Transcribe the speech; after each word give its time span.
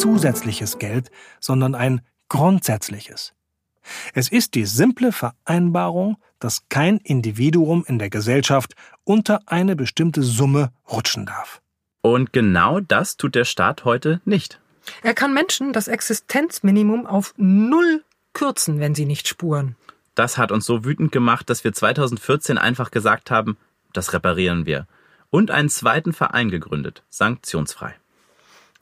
zusätzliches 0.00 0.78
Geld, 0.78 1.10
sondern 1.40 1.74
ein 1.74 2.00
grundsätzliches. 2.28 3.34
Es 4.14 4.28
ist 4.28 4.54
die 4.54 4.64
simple 4.64 5.12
Vereinbarung, 5.12 6.16
dass 6.38 6.68
kein 6.68 6.98
Individuum 6.98 7.84
in 7.86 7.98
der 7.98 8.08
Gesellschaft 8.08 8.74
unter 9.04 9.40
eine 9.46 9.76
bestimmte 9.76 10.22
Summe 10.22 10.72
rutschen 10.90 11.26
darf. 11.26 11.60
Und 12.02 12.32
genau 12.32 12.80
das 12.80 13.16
tut 13.18 13.34
der 13.34 13.44
Staat 13.44 13.84
heute 13.84 14.22
nicht. 14.24 14.58
Er 15.02 15.12
kann 15.12 15.34
Menschen 15.34 15.74
das 15.74 15.86
Existenzminimum 15.86 17.06
auf 17.06 17.34
null 17.36 18.02
kürzen, 18.32 18.80
wenn 18.80 18.94
sie 18.94 19.04
nicht 19.04 19.28
spuren. 19.28 19.76
Das 20.14 20.38
hat 20.38 20.50
uns 20.50 20.64
so 20.64 20.84
wütend 20.84 21.12
gemacht, 21.12 21.50
dass 21.50 21.62
wir 21.62 21.74
2014 21.74 22.56
einfach 22.56 22.90
gesagt 22.90 23.30
haben, 23.30 23.58
das 23.92 24.14
reparieren 24.14 24.64
wir. 24.64 24.86
Und 25.28 25.50
einen 25.50 25.68
zweiten 25.68 26.12
Verein 26.12 26.50
gegründet, 26.50 27.02
sanktionsfrei. 27.10 27.94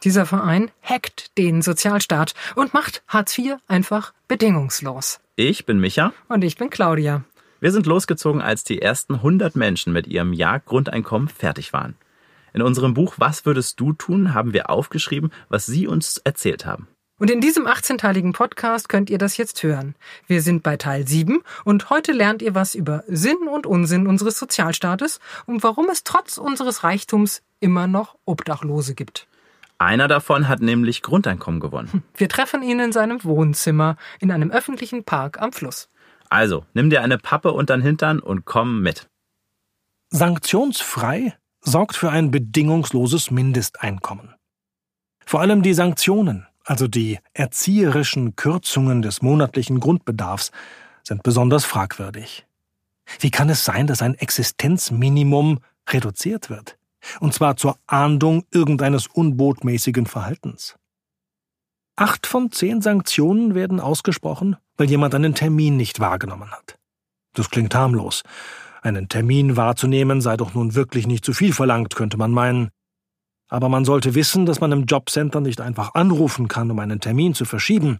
Dieser 0.04 0.26
Verein 0.26 0.70
hackt 0.82 1.36
den 1.38 1.60
Sozialstaat 1.60 2.34
und 2.54 2.72
macht 2.72 3.02
Hartz 3.08 3.36
IV 3.36 3.56
einfach 3.66 4.12
bedingungslos. 4.28 5.18
Ich 5.34 5.66
bin 5.66 5.80
Micha. 5.80 6.12
Und 6.28 6.44
ich 6.44 6.56
bin 6.56 6.70
Claudia. 6.70 7.24
Wir 7.60 7.72
sind 7.72 7.86
losgezogen, 7.86 8.40
als 8.40 8.62
die 8.62 8.80
ersten 8.80 9.16
100 9.16 9.56
Menschen 9.56 9.92
mit 9.92 10.06
ihrem 10.06 10.32
Jagdgrundeinkommen 10.32 11.28
fertig 11.28 11.72
waren. 11.72 11.96
In 12.54 12.62
unserem 12.62 12.94
Buch 12.94 13.14
Was 13.18 13.44
würdest 13.44 13.80
du 13.80 13.92
tun? 13.92 14.34
haben 14.34 14.52
wir 14.52 14.70
aufgeschrieben, 14.70 15.32
was 15.48 15.66
Sie 15.66 15.88
uns 15.88 16.18
erzählt 16.18 16.64
haben. 16.64 16.86
Und 17.18 17.32
in 17.32 17.40
diesem 17.40 17.66
18-teiligen 17.66 18.32
Podcast 18.32 18.88
könnt 18.88 19.10
ihr 19.10 19.18
das 19.18 19.36
jetzt 19.36 19.60
hören. 19.64 19.96
Wir 20.28 20.40
sind 20.40 20.62
bei 20.62 20.76
Teil 20.76 21.08
7 21.08 21.40
und 21.64 21.90
heute 21.90 22.12
lernt 22.12 22.42
ihr 22.42 22.54
was 22.54 22.76
über 22.76 23.02
Sinn 23.08 23.48
und 23.52 23.66
Unsinn 23.66 24.06
unseres 24.06 24.38
Sozialstaates 24.38 25.18
und 25.46 25.64
warum 25.64 25.88
es 25.90 26.04
trotz 26.04 26.38
unseres 26.38 26.84
Reichtums 26.84 27.42
immer 27.58 27.88
noch 27.88 28.16
Obdachlose 28.24 28.94
gibt. 28.94 29.26
Einer 29.78 30.08
davon 30.08 30.48
hat 30.48 30.60
nämlich 30.60 31.02
Grundeinkommen 31.02 31.60
gewonnen. 31.60 32.02
Wir 32.16 32.28
treffen 32.28 32.62
ihn 32.62 32.80
in 32.80 32.92
seinem 32.92 33.22
Wohnzimmer 33.22 33.96
in 34.18 34.32
einem 34.32 34.50
öffentlichen 34.50 35.04
Park 35.04 35.40
am 35.40 35.52
Fluss. 35.52 35.88
Also, 36.28 36.66
nimm 36.74 36.90
dir 36.90 37.02
eine 37.02 37.16
Pappe 37.16 37.52
unter 37.52 37.76
den 37.76 37.82
Hintern 37.82 38.18
und 38.18 38.44
komm 38.44 38.82
mit. 38.82 39.08
Sanktionsfrei 40.10 41.34
sorgt 41.60 41.96
für 41.96 42.10
ein 42.10 42.30
bedingungsloses 42.30 43.30
Mindesteinkommen. 43.30 44.34
Vor 45.24 45.40
allem 45.40 45.62
die 45.62 45.74
Sanktionen, 45.74 46.46
also 46.64 46.88
die 46.88 47.18
erzieherischen 47.32 48.34
Kürzungen 48.36 49.02
des 49.02 49.22
monatlichen 49.22 49.78
Grundbedarfs, 49.78 50.50
sind 51.02 51.22
besonders 51.22 51.64
fragwürdig. 51.64 52.46
Wie 53.20 53.30
kann 53.30 53.48
es 53.48 53.64
sein, 53.64 53.86
dass 53.86 54.02
ein 54.02 54.14
Existenzminimum 54.14 55.60
reduziert 55.88 56.50
wird? 56.50 56.78
Und 57.20 57.34
zwar 57.34 57.56
zur 57.56 57.78
Ahndung 57.86 58.44
irgendeines 58.50 59.06
unbotmäßigen 59.06 60.06
Verhaltens. 60.06 60.76
Acht 61.96 62.26
von 62.26 62.52
zehn 62.52 62.80
Sanktionen 62.80 63.54
werden 63.54 63.80
ausgesprochen, 63.80 64.56
weil 64.76 64.88
jemand 64.88 65.14
einen 65.14 65.34
Termin 65.34 65.76
nicht 65.76 65.98
wahrgenommen 65.98 66.50
hat. 66.50 66.78
Das 67.34 67.50
klingt 67.50 67.74
harmlos. 67.74 68.22
Einen 68.82 69.08
Termin 69.08 69.56
wahrzunehmen 69.56 70.20
sei 70.20 70.36
doch 70.36 70.54
nun 70.54 70.74
wirklich 70.74 71.06
nicht 71.06 71.24
zu 71.24 71.32
viel 71.32 71.52
verlangt, 71.52 71.96
könnte 71.96 72.16
man 72.16 72.30
meinen. 72.30 72.70
Aber 73.48 73.68
man 73.68 73.84
sollte 73.84 74.14
wissen, 74.14 74.46
dass 74.46 74.60
man 74.60 74.72
im 74.72 74.84
Jobcenter 74.84 75.40
nicht 75.40 75.60
einfach 75.60 75.94
anrufen 75.94 76.48
kann, 76.48 76.70
um 76.70 76.78
einen 76.78 77.00
Termin 77.00 77.34
zu 77.34 77.44
verschieben. 77.44 77.98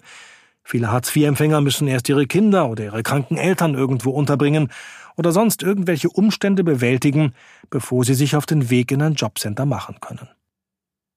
Viele 0.71 0.93
Hartz-IV-Empfänger 0.93 1.63
müssen 1.63 1.89
erst 1.89 2.11
ihre 2.11 2.27
Kinder 2.27 2.69
oder 2.69 2.85
ihre 2.85 3.03
kranken 3.03 3.39
Eltern 3.39 3.73
irgendwo 3.73 4.11
unterbringen 4.11 4.71
oder 5.17 5.33
sonst 5.33 5.63
irgendwelche 5.63 6.11
Umstände 6.11 6.63
bewältigen, 6.63 7.33
bevor 7.71 8.05
sie 8.05 8.13
sich 8.13 8.37
auf 8.37 8.45
den 8.45 8.69
Weg 8.69 8.93
in 8.93 9.01
ein 9.01 9.15
Jobcenter 9.15 9.65
machen 9.65 9.97
können. 10.03 10.29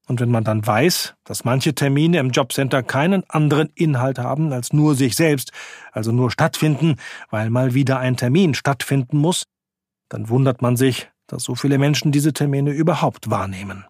Und 0.07 0.21
wenn 0.21 0.31
man 0.31 0.45
dann 0.45 0.65
weiß, 0.65 1.15
dass 1.25 1.43
manche 1.43 1.75
Termine 1.75 2.19
im 2.19 2.29
Jobcenter 2.29 2.81
keinen 2.81 3.29
anderen 3.29 3.67
Inhalt 3.75 4.19
haben 4.19 4.53
als 4.53 4.71
nur 4.71 4.95
sich 4.95 5.17
selbst, 5.17 5.51
also 5.91 6.13
nur 6.13 6.31
stattfinden, 6.31 6.95
weil 7.29 7.49
mal 7.49 7.73
wieder 7.73 7.99
ein 7.99 8.15
Termin 8.15 8.53
stattfinden 8.53 9.17
muss, 9.17 9.43
dann 10.07 10.29
wundert 10.29 10.61
man 10.61 10.77
sich, 10.77 11.09
dass 11.27 11.43
so 11.43 11.55
viele 11.55 11.77
Menschen 11.77 12.13
diese 12.13 12.31
Termine 12.31 12.71
überhaupt 12.71 13.29
wahrnehmen. 13.29 13.83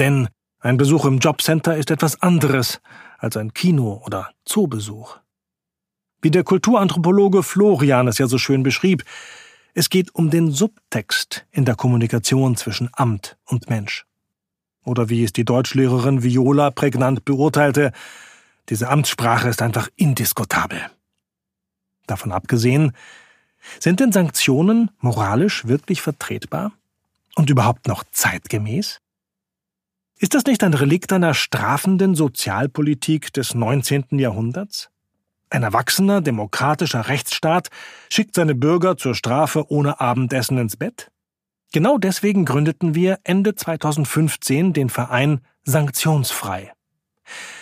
Denn 0.00 0.26
ein 0.58 0.76
Besuch 0.76 1.04
im 1.04 1.18
Jobcenter 1.18 1.76
ist 1.76 1.92
etwas 1.92 2.20
anderes 2.20 2.80
als 3.18 3.36
ein 3.36 3.54
Kino- 3.54 4.02
oder 4.04 4.30
Zoobesuch. 4.44 5.18
Wie 6.22 6.30
der 6.30 6.44
Kulturanthropologe 6.44 7.42
Florian 7.42 8.08
es 8.08 8.18
ja 8.18 8.26
so 8.26 8.38
schön 8.38 8.62
beschrieb, 8.62 9.04
es 9.74 9.90
geht 9.90 10.14
um 10.14 10.30
den 10.30 10.50
Subtext 10.50 11.46
in 11.50 11.64
der 11.64 11.74
Kommunikation 11.74 12.56
zwischen 12.56 12.88
Amt 12.92 13.36
und 13.44 13.68
Mensch. 13.68 14.06
Oder 14.84 15.08
wie 15.08 15.22
es 15.22 15.32
die 15.32 15.44
Deutschlehrerin 15.44 16.22
Viola 16.22 16.70
prägnant 16.70 17.24
beurteilte, 17.24 17.92
diese 18.68 18.88
Amtssprache 18.88 19.48
ist 19.48 19.62
einfach 19.62 19.88
indiskutabel. 19.96 20.80
Davon 22.06 22.32
abgesehen, 22.32 22.92
sind 23.80 24.00
denn 24.00 24.12
Sanktionen 24.12 24.90
moralisch 25.00 25.66
wirklich 25.66 26.02
vertretbar 26.02 26.72
und 27.34 27.50
überhaupt 27.50 27.88
noch 27.88 28.04
zeitgemäß? 28.10 29.00
Ist 30.18 30.34
das 30.34 30.44
nicht 30.44 30.64
ein 30.64 30.72
Relikt 30.72 31.12
einer 31.12 31.34
strafenden 31.34 32.14
Sozialpolitik 32.14 33.34
des 33.34 33.54
19. 33.54 34.06
Jahrhunderts? 34.12 34.88
Ein 35.50 35.62
erwachsener, 35.62 36.22
demokratischer 36.22 37.08
Rechtsstaat 37.08 37.68
schickt 38.08 38.34
seine 38.34 38.54
Bürger 38.54 38.96
zur 38.96 39.14
Strafe 39.14 39.70
ohne 39.70 40.00
Abendessen 40.00 40.56
ins 40.56 40.78
Bett? 40.78 41.10
Genau 41.70 41.98
deswegen 41.98 42.46
gründeten 42.46 42.94
wir 42.94 43.18
Ende 43.24 43.56
2015 43.56 44.72
den 44.72 44.88
Verein 44.88 45.42
Sanktionsfrei. 45.64 46.72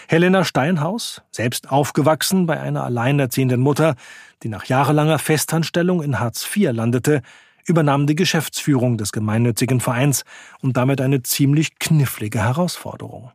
Helena 0.06 0.44
Steinhaus, 0.44 1.22
selbst 1.32 1.70
aufgewachsen 1.70 2.46
bei 2.46 2.60
einer 2.60 2.84
alleinerziehenden 2.84 3.60
Mutter, 3.60 3.96
die 4.44 4.48
nach 4.48 4.66
jahrelanger 4.66 5.18
Festanstellung 5.18 6.04
in 6.04 6.20
Hartz 6.20 6.48
IV 6.54 6.70
landete, 6.70 7.22
übernahm 7.66 8.06
die 8.06 8.16
Geschäftsführung 8.16 8.98
des 8.98 9.12
gemeinnützigen 9.12 9.80
Vereins 9.80 10.24
und 10.60 10.76
damit 10.76 11.00
eine 11.00 11.22
ziemlich 11.22 11.78
knifflige 11.78 12.40
Herausforderung. 12.40 13.32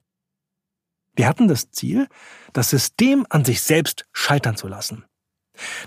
Wir 1.16 1.28
hatten 1.28 1.48
das 1.48 1.72
Ziel, 1.72 2.08
das 2.54 2.70
System 2.70 3.26
an 3.30 3.44
sich 3.44 3.62
selbst 3.62 4.06
scheitern 4.14 4.56
zu 4.56 4.68
lassen. 4.68 5.04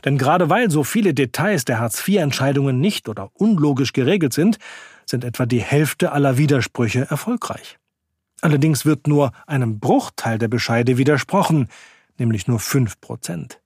Denn 0.05 0.19
gerade 0.19 0.51
weil 0.51 0.71
so 0.71 0.85
viele 0.85 1.15
Details 1.15 1.65
der 1.65 1.79
Hartz-IV-Entscheidungen 1.79 2.81
nicht 2.81 3.09
oder 3.09 3.31
unlogisch 3.35 3.93
geregelt 3.93 4.35
sind, 4.35 4.59
sind 5.07 5.25
etwa 5.25 5.47
die 5.47 5.63
Hälfte 5.63 6.13
aller 6.13 6.37
Widersprüche 6.37 7.07
erfolgreich. 7.09 7.79
Allerdings 8.43 8.85
wird 8.85 9.07
nur 9.07 9.33
einem 9.47 9.79
Bruchteil 9.79 10.39
der 10.39 10.49
Bescheide 10.49 10.99
widersprochen, 10.99 11.69
nämlich 12.19 12.47
nur 12.49 12.59
fünf 12.59 13.01
Prozent. 13.01 13.61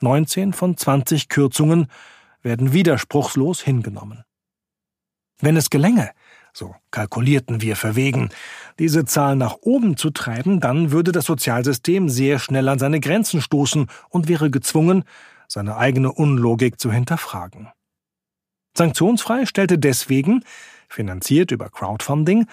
19 0.00 0.52
von 0.52 0.76
20 0.76 1.28
Kürzungen 1.28 1.88
werden 2.42 2.72
widerspruchslos 2.72 3.60
hingenommen. 3.62 4.24
Wenn 5.40 5.56
es 5.56 5.70
gelänge, 5.70 6.10
so 6.52 6.74
kalkulierten 6.90 7.60
wir 7.60 7.76
verwegen, 7.76 8.30
diese 8.78 9.04
Zahl 9.04 9.36
nach 9.36 9.56
oben 9.60 9.96
zu 9.96 10.10
treiben, 10.10 10.60
dann 10.60 10.90
würde 10.90 11.12
das 11.12 11.26
Sozialsystem 11.26 12.08
sehr 12.08 12.38
schnell 12.38 12.68
an 12.68 12.78
seine 12.78 13.00
Grenzen 13.00 13.40
stoßen 13.40 13.86
und 14.08 14.28
wäre 14.28 14.50
gezwungen, 14.50 15.04
seine 15.48 15.76
eigene 15.76 16.12
Unlogik 16.12 16.80
zu 16.80 16.92
hinterfragen. 16.92 17.68
Sanktionsfrei 18.76 19.46
stellte 19.46 19.78
deswegen, 19.78 20.44
finanziert 20.88 21.50
über 21.50 21.70
Crowdfunding, 21.70 22.46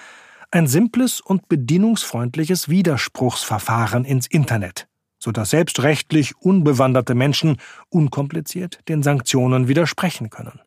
ein 0.52 0.68
simples 0.68 1.20
und 1.20 1.48
bedienungsfreundliches 1.50 2.70
Widerspruchsverfahren 2.70 4.06
ins 4.06 4.28
Internet, 4.28 4.88
sodass 5.28 5.50
selbst 5.50 5.84
rechtlich 5.84 6.38
unbewanderte 6.38 7.14
Menschen 7.14 7.58
unkompliziert 7.90 8.80
den 8.88 9.04
Sanktionen 9.04 9.68
widersprechen 9.68 10.30
können. 10.30 10.62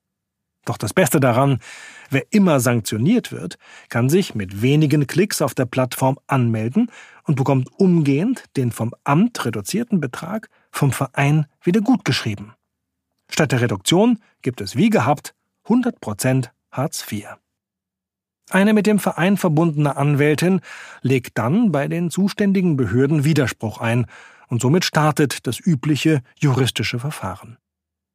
Doch 0.66 0.76
das 0.76 0.92
Beste 0.92 1.18
daran, 1.18 1.60
wer 2.10 2.30
immer 2.30 2.60
sanktioniert 2.60 3.32
wird, 3.32 3.56
kann 3.88 4.10
sich 4.10 4.34
mit 4.34 4.60
wenigen 4.60 5.06
Klicks 5.06 5.40
auf 5.40 5.54
der 5.54 5.64
Plattform 5.64 6.18
anmelden 6.26 6.90
und 7.24 7.36
bekommt 7.36 7.70
umgehend 7.78 8.44
den 8.58 8.70
vom 8.70 8.94
Amt 9.02 9.46
reduzierten 9.46 9.98
Betrag 9.98 10.50
vom 10.70 10.92
Verein 10.92 11.46
wieder 11.62 11.80
gutgeschrieben. 11.80 12.52
Statt 13.30 13.52
der 13.52 13.62
Reduktion 13.62 14.18
gibt 14.42 14.60
es 14.60 14.76
wie 14.76 14.90
gehabt 14.90 15.34
100% 15.68 16.50
Hartz 16.70 17.10
IV. 17.10 17.28
Eine 18.50 18.74
mit 18.74 18.86
dem 18.86 18.98
Verein 18.98 19.36
verbundene 19.36 19.96
Anwältin 19.96 20.60
legt 21.00 21.38
dann 21.38 21.70
bei 21.70 21.86
den 21.86 22.10
zuständigen 22.10 22.76
Behörden 22.76 23.24
Widerspruch 23.24 23.80
ein 23.80 24.06
und 24.50 24.60
somit 24.60 24.84
startet 24.84 25.46
das 25.46 25.58
übliche 25.58 26.20
juristische 26.38 26.98
Verfahren. 26.98 27.56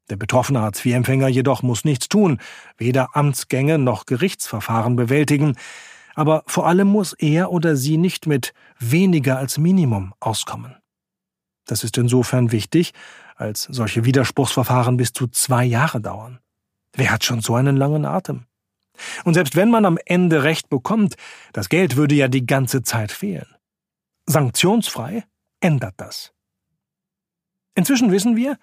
Der 0.10 0.18
betroffene 0.18 0.62
Hartz-IV-Empfänger 0.62 1.28
jedoch 1.30 1.64
muss 1.64 1.84
nichts 1.84 2.10
tun, 2.10 2.40
weder 2.78 3.16
Amtsgänge 3.16 3.80
noch 3.80 4.06
Gerichtsverfahren 4.06 4.96
bewältigen, 4.96 5.58
aber 6.14 6.44
vor 6.46 6.68
allem 6.68 6.88
muss 6.88 7.14
er 7.14 7.52
oder 7.52 7.76
sie 7.76 7.98
nicht 7.98 8.28
mit 8.28 8.54
weniger 8.78 9.38
als 9.38 9.58
Minimum 9.58 10.14
auskommen. 10.20 10.76
Das 11.66 11.84
ist 11.84 11.98
insofern 11.98 12.52
wichtig, 12.52 12.94
als 13.36 13.64
solche 13.64 14.06
Widerspruchsverfahren 14.06 14.98
bis 14.98 15.12
zu 15.12 15.28
zwei 15.28 15.66
Jahre 15.66 16.00
dauern. 16.00 16.40
Wer 16.94 17.12
hat 17.12 17.24
schon 17.24 17.42
so 17.42 17.56
einen 17.56 17.76
langen 17.76 18.06
Atem? 18.06 18.46
Und 19.26 19.34
selbst 19.34 19.56
wenn 19.56 19.70
man 19.70 19.86
am 19.86 19.98
Ende 20.06 20.44
Recht 20.44 20.70
bekommt, 20.70 21.16
das 21.52 21.68
Geld 21.68 21.98
würde 21.98 22.16
ja 22.16 22.28
die 22.28 22.46
ganze 22.46 22.84
Zeit 22.84 23.12
fehlen. 23.12 23.48
Sanktionsfrei 24.26 25.26
ändert 25.66 25.96
das. 25.98 26.32
Inzwischen 27.74 28.12
wissen 28.12 28.36
wir, 28.36 28.58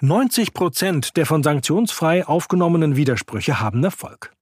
90 0.00 0.52
Prozent 0.52 1.16
der 1.16 1.24
von 1.24 1.44
sanktionsfrei 1.44 2.26
aufgenommenen 2.26 2.96
Widersprüche 2.96 3.60
haben 3.60 3.82
Erfolg. 3.84 4.32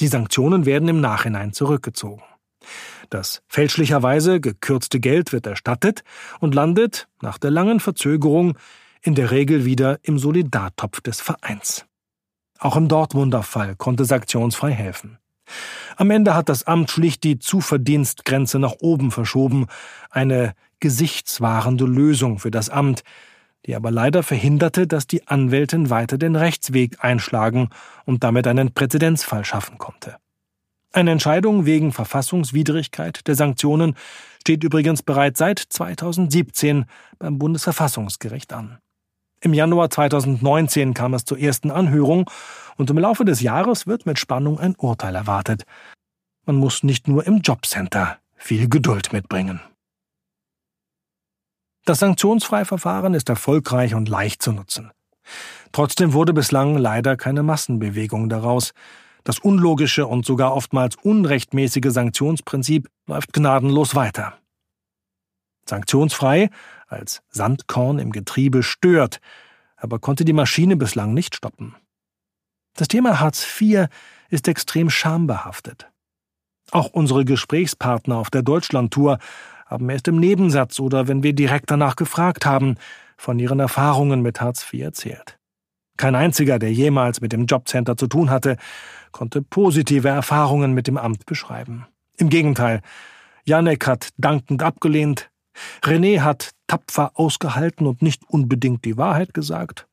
Die 0.00 0.06
Sanktionen 0.06 0.64
werden 0.64 0.88
im 0.88 1.00
Nachhinein 1.00 1.52
zurückgezogen. 1.52 2.22
Das 3.10 3.42
fälschlicherweise 3.48 4.40
gekürzte 4.40 5.00
Geld 5.00 5.32
wird 5.32 5.46
erstattet 5.46 6.04
und 6.38 6.54
landet, 6.54 7.08
nach 7.20 7.36
der 7.36 7.50
langen 7.50 7.80
Verzögerung, 7.80 8.56
in 9.02 9.16
der 9.16 9.32
Regel 9.32 9.64
wieder 9.64 9.98
im 10.02 10.18
Solidartopf 10.18 11.00
des 11.00 11.20
Vereins. 11.20 11.84
Auch 12.60 12.76
im 12.76 12.88
Dortmunder 12.88 13.42
Fall 13.42 13.74
konnte 13.76 14.04
sanktionsfrei 14.04 14.70
helfen. 14.70 15.18
Am 15.96 16.10
Ende 16.10 16.34
hat 16.34 16.48
das 16.48 16.62
Amt 16.62 16.90
schlicht 16.90 17.24
die 17.24 17.38
Zuverdienstgrenze 17.38 18.58
nach 18.58 18.76
oben 18.80 19.10
verschoben, 19.10 19.66
eine 20.10 20.54
gesichtswahrende 20.84 21.86
Lösung 21.86 22.38
für 22.38 22.50
das 22.50 22.68
Amt, 22.68 23.04
die 23.64 23.74
aber 23.74 23.90
leider 23.90 24.22
verhinderte, 24.22 24.86
dass 24.86 25.06
die 25.06 25.26
Anwältin 25.26 25.88
weiter 25.88 26.18
den 26.18 26.36
Rechtsweg 26.36 27.02
einschlagen 27.02 27.70
und 28.04 28.22
damit 28.22 28.46
einen 28.46 28.74
Präzedenzfall 28.74 29.46
schaffen 29.46 29.78
konnte. 29.78 30.16
Eine 30.92 31.12
Entscheidung 31.12 31.64
wegen 31.64 31.90
Verfassungswidrigkeit 31.90 33.26
der 33.26 33.34
Sanktionen 33.34 33.96
steht 34.42 34.62
übrigens 34.62 35.02
bereits 35.02 35.38
seit 35.38 35.58
2017 35.58 36.84
beim 37.18 37.38
Bundesverfassungsgericht 37.38 38.52
an. 38.52 38.76
Im 39.40 39.54
Januar 39.54 39.88
2019 39.88 40.92
kam 40.92 41.14
es 41.14 41.24
zur 41.24 41.38
ersten 41.38 41.70
Anhörung 41.70 42.30
und 42.76 42.90
im 42.90 42.98
Laufe 42.98 43.24
des 43.24 43.40
Jahres 43.40 43.86
wird 43.86 44.04
mit 44.04 44.18
Spannung 44.18 44.60
ein 44.60 44.74
Urteil 44.76 45.14
erwartet. 45.14 45.64
Man 46.44 46.56
muss 46.56 46.82
nicht 46.82 47.08
nur 47.08 47.26
im 47.26 47.38
Jobcenter 47.38 48.18
viel 48.36 48.68
Geduld 48.68 49.14
mitbringen. 49.14 49.60
Das 51.84 51.98
Sanktionsfreiverfahren 51.98 53.12
ist 53.12 53.28
erfolgreich 53.28 53.94
und 53.94 54.08
leicht 54.08 54.42
zu 54.42 54.52
nutzen. 54.52 54.90
Trotzdem 55.72 56.12
wurde 56.12 56.32
bislang 56.32 56.78
leider 56.78 57.16
keine 57.16 57.42
Massenbewegung 57.42 58.28
daraus. 58.28 58.72
Das 59.22 59.38
unlogische 59.38 60.06
und 60.06 60.24
sogar 60.24 60.54
oftmals 60.54 60.96
unrechtmäßige 60.96 61.90
Sanktionsprinzip 61.90 62.88
läuft 63.06 63.32
gnadenlos 63.32 63.94
weiter. 63.94 64.38
Sanktionsfrei 65.68 66.50
als 66.86 67.22
Sandkorn 67.30 67.98
im 67.98 68.12
Getriebe 68.12 68.62
stört, 68.62 69.20
aber 69.76 69.98
konnte 69.98 70.24
die 70.24 70.32
Maschine 70.32 70.76
bislang 70.76 71.12
nicht 71.12 71.34
stoppen. 71.34 71.74
Das 72.76 72.88
Thema 72.88 73.20
Hartz 73.20 73.46
IV 73.60 73.88
ist 74.30 74.48
extrem 74.48 74.90
schambehaftet. 74.90 75.90
Auch 76.70 76.88
unsere 76.88 77.24
Gesprächspartner 77.24 78.16
auf 78.16 78.30
der 78.30 78.42
Deutschlandtour 78.42 79.18
haben 79.66 79.88
erst 79.88 80.08
im 80.08 80.18
Nebensatz 80.18 80.80
oder 80.80 81.08
wenn 81.08 81.22
wir 81.22 81.32
direkt 81.32 81.70
danach 81.70 81.96
gefragt 81.96 82.46
haben, 82.46 82.76
von 83.16 83.38
ihren 83.38 83.60
Erfahrungen 83.60 84.22
mit 84.22 84.40
Hartz 84.40 84.66
IV 84.72 84.82
erzählt. 84.82 85.38
Kein 85.96 86.14
einziger, 86.14 86.58
der 86.58 86.72
jemals 86.72 87.20
mit 87.20 87.32
dem 87.32 87.46
Jobcenter 87.46 87.96
zu 87.96 88.08
tun 88.08 88.30
hatte, 88.30 88.56
konnte 89.12 89.42
positive 89.42 90.08
Erfahrungen 90.08 90.72
mit 90.72 90.88
dem 90.88 90.96
Amt 90.96 91.24
beschreiben. 91.26 91.86
Im 92.16 92.28
Gegenteil, 92.28 92.80
Janek 93.44 93.86
hat 93.86 94.08
dankend 94.16 94.62
abgelehnt, 94.62 95.30
René 95.82 96.20
hat 96.20 96.50
tapfer 96.66 97.12
ausgehalten 97.14 97.86
und 97.86 98.02
nicht 98.02 98.24
unbedingt 98.28 98.84
die 98.84 98.96
Wahrheit 98.96 99.34
gesagt. 99.34 99.86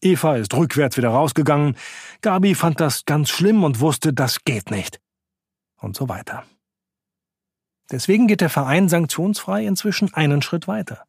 Eva 0.00 0.36
ist 0.36 0.54
rückwärts 0.54 0.96
wieder 0.96 1.10
rausgegangen, 1.10 1.76
Gabi 2.22 2.54
fand 2.54 2.80
das 2.80 3.04
ganz 3.04 3.28
schlimm 3.28 3.62
und 3.62 3.80
wusste, 3.80 4.12
das 4.12 4.44
geht 4.44 4.70
nicht. 4.70 5.00
Und 5.80 5.96
so 5.96 6.08
weiter. 6.08 6.44
Deswegen 7.92 8.26
geht 8.26 8.40
der 8.40 8.50
Verein 8.50 8.88
sanktionsfrei 8.88 9.66
inzwischen 9.66 10.12
einen 10.14 10.42
Schritt 10.42 10.66
weiter. 10.66 11.04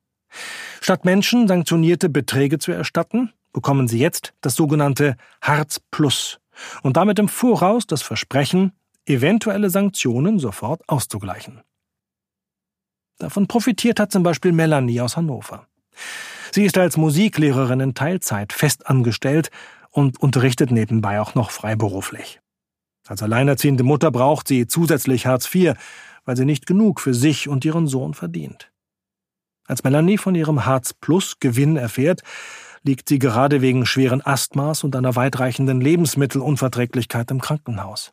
Statt 0.82 1.06
Menschen 1.06 1.48
sanktionierte 1.48 2.10
Beträge 2.10 2.60
zu 2.60 2.72
erstatten, 2.72 3.32
bekommen 3.54 3.88
sie 3.88 4.00
jetzt 4.00 4.34
das 4.42 4.56
sogenannte 4.56 5.16
Hartz 5.42 5.80
Plus 5.92 6.40
und 6.82 6.98
damit 6.98 7.20
im 7.20 7.30
Voraus 7.30 7.88
das 7.88 8.02
Versprechen, 8.02 8.74
eventuelle 9.06 9.70
Sanktionen 9.70 10.40
sofort 10.40 10.82
auszugleichen. 10.88 11.62
Davon 13.18 13.48
profitiert 13.48 14.00
hat 14.00 14.12
zum 14.12 14.24
Beispiel 14.24 14.52
Melanie 14.52 15.00
aus 15.00 15.16
Hannover. 15.16 15.68
Sie 16.52 16.66
ist 16.66 16.78
als 16.78 16.98
Musiklehrerin 16.98 17.80
in 17.80 17.94
Teilzeit 17.94 18.52
fest 18.54 18.88
angestellt 18.88 19.50
und 19.90 20.20
unterrichtet 20.20 20.72
nebenbei 20.72 21.22
auch 21.22 21.36
noch 21.36 21.52
freiberuflich. 21.52 22.42
Als 23.08 23.22
alleinerziehende 23.22 23.84
Mutter 23.84 24.12
braucht 24.12 24.48
sie 24.48 24.68
zusätzlich 24.68 25.26
Hartz 25.26 25.54
IV, 25.54 25.74
weil 26.26 26.38
sie 26.38 26.46
nicht 26.46 26.66
genug 26.66 27.00
für 27.00 27.14
sich 27.14 27.48
und 27.48 27.66
ihren 27.66 27.88
Sohn 27.88 28.14
verdient. 28.14 28.72
Als 29.66 29.84
Melanie 29.84 30.18
von 30.18 30.36
ihrem 30.36 30.66
Hartz 30.66 30.94
Plus 30.94 31.40
Gewinn 31.40 31.78
erfährt, 31.78 32.22
liegt 32.84 33.08
sie 33.08 33.20
gerade 33.20 33.62
wegen 33.62 33.86
schweren 33.86 34.22
Asthmas 34.22 34.84
und 34.84 34.96
einer 34.96 35.16
weitreichenden 35.16 35.80
Lebensmittelunverträglichkeit 35.80 37.32
im 37.32 37.40
Krankenhaus. 37.40 38.12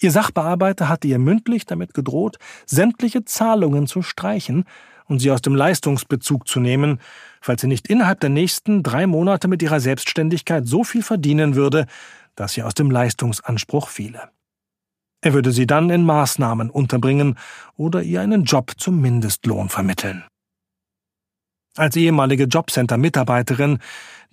Ihr 0.00 0.10
Sachbearbeiter 0.10 0.88
hatte 0.88 1.08
ihr 1.08 1.18
mündlich 1.18 1.66
damit 1.66 1.94
gedroht, 1.94 2.36
sämtliche 2.66 3.24
Zahlungen 3.24 3.86
zu 3.86 4.02
streichen 4.02 4.64
und 5.06 5.18
sie 5.20 5.30
aus 5.30 5.42
dem 5.42 5.54
Leistungsbezug 5.54 6.46
zu 6.46 6.60
nehmen, 6.60 7.00
falls 7.40 7.62
sie 7.62 7.66
nicht 7.66 7.88
innerhalb 7.88 8.20
der 8.20 8.30
nächsten 8.30 8.82
drei 8.82 9.06
Monate 9.06 9.48
mit 9.48 9.62
ihrer 9.62 9.80
Selbstständigkeit 9.80 10.66
so 10.66 10.84
viel 10.84 11.02
verdienen 11.02 11.54
würde, 11.54 11.86
dass 12.36 12.52
sie 12.52 12.62
aus 12.62 12.74
dem 12.74 12.90
Leistungsanspruch 12.90 13.88
fiele. 13.88 14.30
Er 15.24 15.32
würde 15.32 15.52
sie 15.52 15.66
dann 15.66 15.88
in 15.88 16.04
Maßnahmen 16.04 16.68
unterbringen 16.68 17.38
oder 17.78 18.02
ihr 18.02 18.20
einen 18.20 18.44
Job 18.44 18.72
zum 18.76 19.00
Mindestlohn 19.00 19.70
vermitteln. 19.70 20.22
Als 21.76 21.96
ehemalige 21.96 22.44
Jobcenter-Mitarbeiterin, 22.44 23.78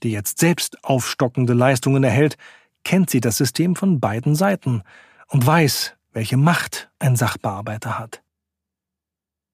die 0.04 0.12
jetzt 0.12 0.40
selbst 0.40 0.84
aufstockende 0.84 1.54
Leistungen 1.54 2.04
erhält, 2.04 2.36
kennt 2.84 3.10
sie 3.10 3.22
das 3.22 3.38
System 3.38 3.78
von 3.78 4.02
beiden 4.02 4.36
Seiten 4.36 4.84
und 5.30 5.48
weiß, 5.48 5.96
welche 6.12 6.36
Macht 6.36 6.92
ein 7.00 7.16
Sachbearbeiter 7.16 7.98
hat. 7.98 8.22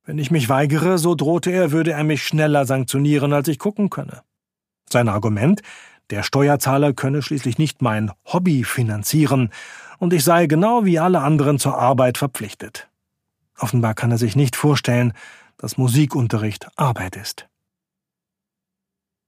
Wenn 0.05 0.17
ich 0.17 0.31
mich 0.31 0.49
weigere, 0.49 0.97
so 0.97 1.13
drohte 1.13 1.51
er, 1.51 1.71
würde 1.71 1.91
er 1.91 2.03
mich 2.03 2.23
schneller 2.23 2.65
sanktionieren, 2.65 3.31
als 3.31 3.47
ich 3.47 3.59
gucken 3.59 3.91
könne. 3.91 4.23
Sein 4.89 5.07
Argument, 5.07 5.61
der 6.09 6.23
Steuerzahler 6.23 6.93
könne 6.93 7.21
schließlich 7.21 7.57
nicht 7.57 7.81
mein 7.81 8.11
Hobby 8.25 8.63
finanzieren, 8.63 9.49
und 9.99 10.13
ich 10.13 10.23
sei 10.23 10.45
genau 10.45 10.85
wie 10.85 10.99
alle 10.99 11.21
anderen 11.21 11.57
zur 11.57 11.77
Arbeit 11.77 12.17
verpflichtet. 12.19 12.87
Offenbar 13.57 13.95
kann 13.95 14.11
er 14.11 14.19
sich 14.19 14.35
nicht 14.35 14.55
vorstellen, 14.55 15.13
dass 15.57 15.77
Musikunterricht 15.77 16.67
Arbeit 16.75 17.15
ist. 17.15 17.47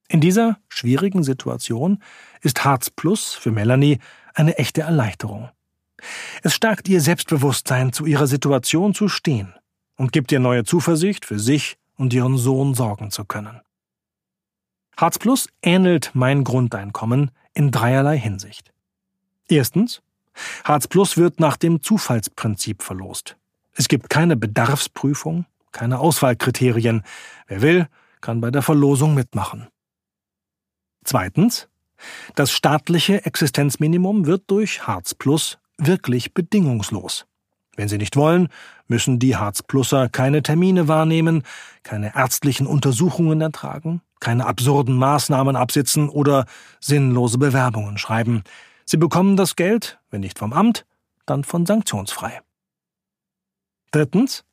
In 0.08 0.22
dieser 0.22 0.58
schwierigen 0.68 1.24
Situation 1.24 2.02
ist 2.42 2.64
Hartz 2.64 2.90
Plus 2.90 3.34
für 3.34 3.52
Melanie 3.52 4.00
eine 4.34 4.58
echte 4.58 4.82
Erleichterung. 4.82 5.50
Es 6.44 6.54
stärkt 6.54 6.88
ihr 6.88 7.02
Selbstbewusstsein, 7.02 7.94
zu 7.94 8.06
ihrer 8.06 8.28
Situation 8.28 8.94
zu 8.94 9.08
stehen 9.08 9.54
und 9.98 10.12
gibt 10.12 10.32
ihr 10.32 10.40
neue 10.40 10.64
Zuversicht, 10.64 11.26
für 11.26 11.40
sich 11.40 11.78
und 11.96 12.14
ihren 12.14 12.38
Sohn 12.38 12.74
sorgen 12.74 13.12
zu 13.12 13.26
können. 13.26 13.62
Hartz 15.00 15.18
Plus 15.18 15.48
ähnelt 15.62 16.12
mein 16.14 16.44
Grundeinkommen 16.44 17.32
in 17.54 17.72
dreierlei 17.72 18.18
Hinsicht. 18.18 18.74
Erstens, 19.48 20.02
Hartz 20.66 20.90
Plus 20.90 21.16
wird 21.16 21.40
nach 21.40 21.56
dem 21.56 21.82
Zufallsprinzip 21.82 22.84
verlost. 22.84 23.38
Es 23.72 23.88
gibt 23.88 24.10
keine 24.10 24.36
Bedarfsprüfung, 24.36 25.46
keine 25.72 26.00
Auswahlkriterien. 26.00 27.04
Wer 27.48 27.62
will, 27.62 27.88
kann 28.20 28.42
bei 28.42 28.52
der 28.52 28.62
Verlosung 28.62 29.14
mitmachen. 29.14 29.70
Zweitens, 31.06 31.70
das 32.36 32.52
staatliche 32.52 33.26
Existenzminimum 33.26 34.26
wird 34.26 34.52
durch 34.52 34.86
Hartz 34.86 35.14
Plus 35.14 35.60
wirklich 35.78 36.34
bedingungslos. 36.34 37.26
Wenn 37.80 37.88
sie 37.88 37.98
nicht 37.98 38.18
wollen, 38.18 38.50
müssen 38.90 39.20
die 39.20 39.38
Hartz-Plusser 39.38 40.10
keine 40.10 40.44
Termine 40.44 40.90
wahrnehmen, 40.90 41.44
keine 41.84 42.14
ärztlichen 42.14 42.68
Untersuchungen 42.68 43.40
ertragen, 43.40 44.02
keine 44.20 44.48
absurden 44.48 44.98
Maßnahmen 44.98 45.56
absitzen 45.56 46.10
oder 46.10 46.46
sinnlose 46.82 47.38
Bewerbungen 47.38 47.98
schreiben. 47.98 48.44
Sie 48.84 48.98
bekommen 48.98 49.38
das 49.38 49.56
Geld, 49.56 49.98
wenn 50.12 50.20
nicht 50.20 50.38
vom 50.38 50.52
Amt, 50.52 50.86
dann 51.26 51.46
von 51.46 51.66
sanktionsfrei. 51.66 52.42
Drittens. 53.92 54.44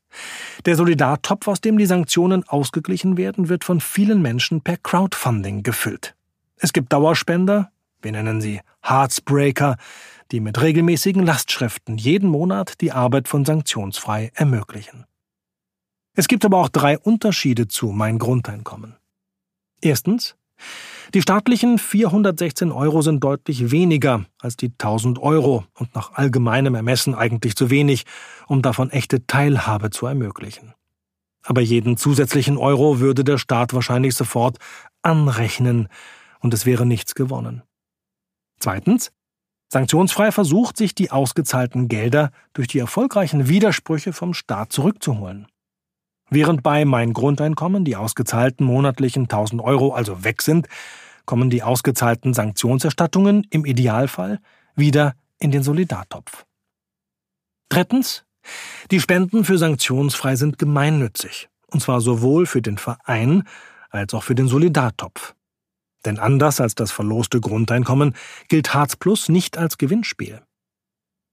Der 0.64 0.76
Solidartopf, 0.76 1.48
aus 1.48 1.60
dem 1.60 1.78
die 1.78 1.86
Sanktionen 1.86 2.48
ausgeglichen 2.48 3.16
werden, 3.16 3.48
wird 3.48 3.64
von 3.64 3.80
vielen 3.80 4.22
Menschen 4.22 4.60
per 4.60 4.76
Crowdfunding 4.76 5.64
gefüllt. 5.64 6.14
Es 6.58 6.72
gibt 6.72 6.92
Dauerspender, 6.92 7.72
wir 8.02 8.12
nennen 8.12 8.40
sie 8.40 8.60
Heartsbreaker, 8.82 9.78
die 10.32 10.40
mit 10.40 10.60
regelmäßigen 10.60 11.24
Lastschriften 11.24 11.98
jeden 11.98 12.28
Monat 12.28 12.80
die 12.80 12.92
Arbeit 12.92 13.28
von 13.28 13.44
sanktionsfrei 13.44 14.32
ermöglichen. 14.34 15.04
Es 16.14 16.28
gibt 16.28 16.44
aber 16.44 16.58
auch 16.58 16.68
drei 16.68 16.98
Unterschiede 16.98 17.68
zu 17.68 17.88
mein 17.88 18.18
Grundeinkommen. 18.18 18.96
Erstens, 19.80 20.36
die 21.14 21.22
staatlichen 21.22 21.78
416 21.78 22.72
Euro 22.72 23.02
sind 23.02 23.22
deutlich 23.22 23.70
weniger 23.70 24.24
als 24.40 24.56
die 24.56 24.70
1000 24.70 25.18
Euro 25.18 25.64
und 25.74 25.94
nach 25.94 26.14
allgemeinem 26.14 26.74
Ermessen 26.74 27.14
eigentlich 27.14 27.54
zu 27.54 27.70
wenig, 27.70 28.04
um 28.46 28.62
davon 28.62 28.90
echte 28.90 29.26
Teilhabe 29.26 29.90
zu 29.90 30.06
ermöglichen. 30.06 30.74
aber 31.46 31.60
jeden 31.60 31.96
zusätzlichen 31.96 32.58
Euro 32.58 32.98
würde 32.98 33.22
der 33.22 33.38
Staat 33.38 33.72
wahrscheinlich 33.72 34.14
sofort 34.14 34.58
anrechnen 35.02 35.88
und 36.40 36.52
es 36.52 36.66
wäre 36.66 36.84
nichts 36.84 37.14
gewonnen. 37.14 37.62
Zweitens, 38.58 39.12
sanktionsfrei 39.68 40.32
versucht 40.32 40.76
sich 40.76 40.94
die 40.94 41.10
ausgezahlten 41.10 41.88
Gelder 41.88 42.30
durch 42.52 42.68
die 42.68 42.78
erfolgreichen 42.78 43.48
Widersprüche 43.48 44.12
vom 44.12 44.34
Staat 44.34 44.72
zurückzuholen. 44.72 45.46
Während 46.28 46.62
bei 46.62 46.84
mein 46.84 47.12
Grundeinkommen 47.12 47.84
die 47.84 47.96
ausgezahlten 47.96 48.66
monatlichen 48.66 49.24
1000 49.24 49.62
Euro 49.62 49.92
also 49.92 50.24
weg 50.24 50.42
sind, 50.42 50.68
kommen 51.24 51.50
die 51.50 51.62
ausgezahlten 51.62 52.34
Sanktionserstattungen 52.34 53.46
im 53.50 53.64
Idealfall 53.64 54.40
wieder 54.74 55.14
in 55.38 55.50
den 55.50 55.62
Solidartopf. 55.62 56.44
Drittens, 57.68 58.24
die 58.90 59.00
Spenden 59.00 59.44
für 59.44 59.58
sanktionsfrei 59.58 60.36
sind 60.36 60.58
gemeinnützig, 60.58 61.48
und 61.68 61.80
zwar 61.80 62.00
sowohl 62.00 62.46
für 62.46 62.62
den 62.62 62.78
Verein 62.78 63.44
als 63.90 64.14
auch 64.14 64.22
für 64.22 64.34
den 64.34 64.48
Solidartopf. 64.48 65.35
Denn 66.04 66.18
anders 66.18 66.60
als 66.60 66.74
das 66.74 66.92
verloste 66.92 67.40
Grundeinkommen 67.40 68.14
gilt 68.48 68.74
Hartz 68.74 68.96
Plus 68.96 69.28
nicht 69.28 69.58
als 69.58 69.78
Gewinnspiel. 69.78 70.42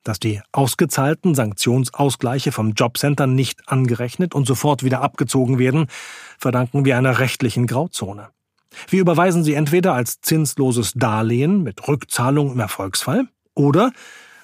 Dass 0.04 0.20
die 0.20 0.42
ausgezahlten 0.52 1.36
Sanktionsausgleiche 1.36 2.52
vom 2.52 2.74
Jobcenter 2.74 3.28
nicht 3.28 3.70
angerechnet 3.70 4.36
und 4.36 4.46
sofort 4.46 4.84
wieder 4.84 5.02
abgezogen 5.02 5.60
werden, 5.60 5.88
verdanken 6.38 6.86
wir 6.86 6.98
einer 6.98 7.20
rechtlichen 7.20 7.68
Grauzone. 7.68 8.30
Wir 8.90 9.02
überweisen 9.02 9.44
sie 9.44 9.54
entweder 9.54 9.94
als 9.94 10.20
zinsloses 10.22 10.94
Darlehen 10.94 11.64
mit 11.64 11.88
Rückzahlung 11.88 12.52
im 12.52 12.60
Erfolgsfall 12.60 13.28
oder 13.54 13.92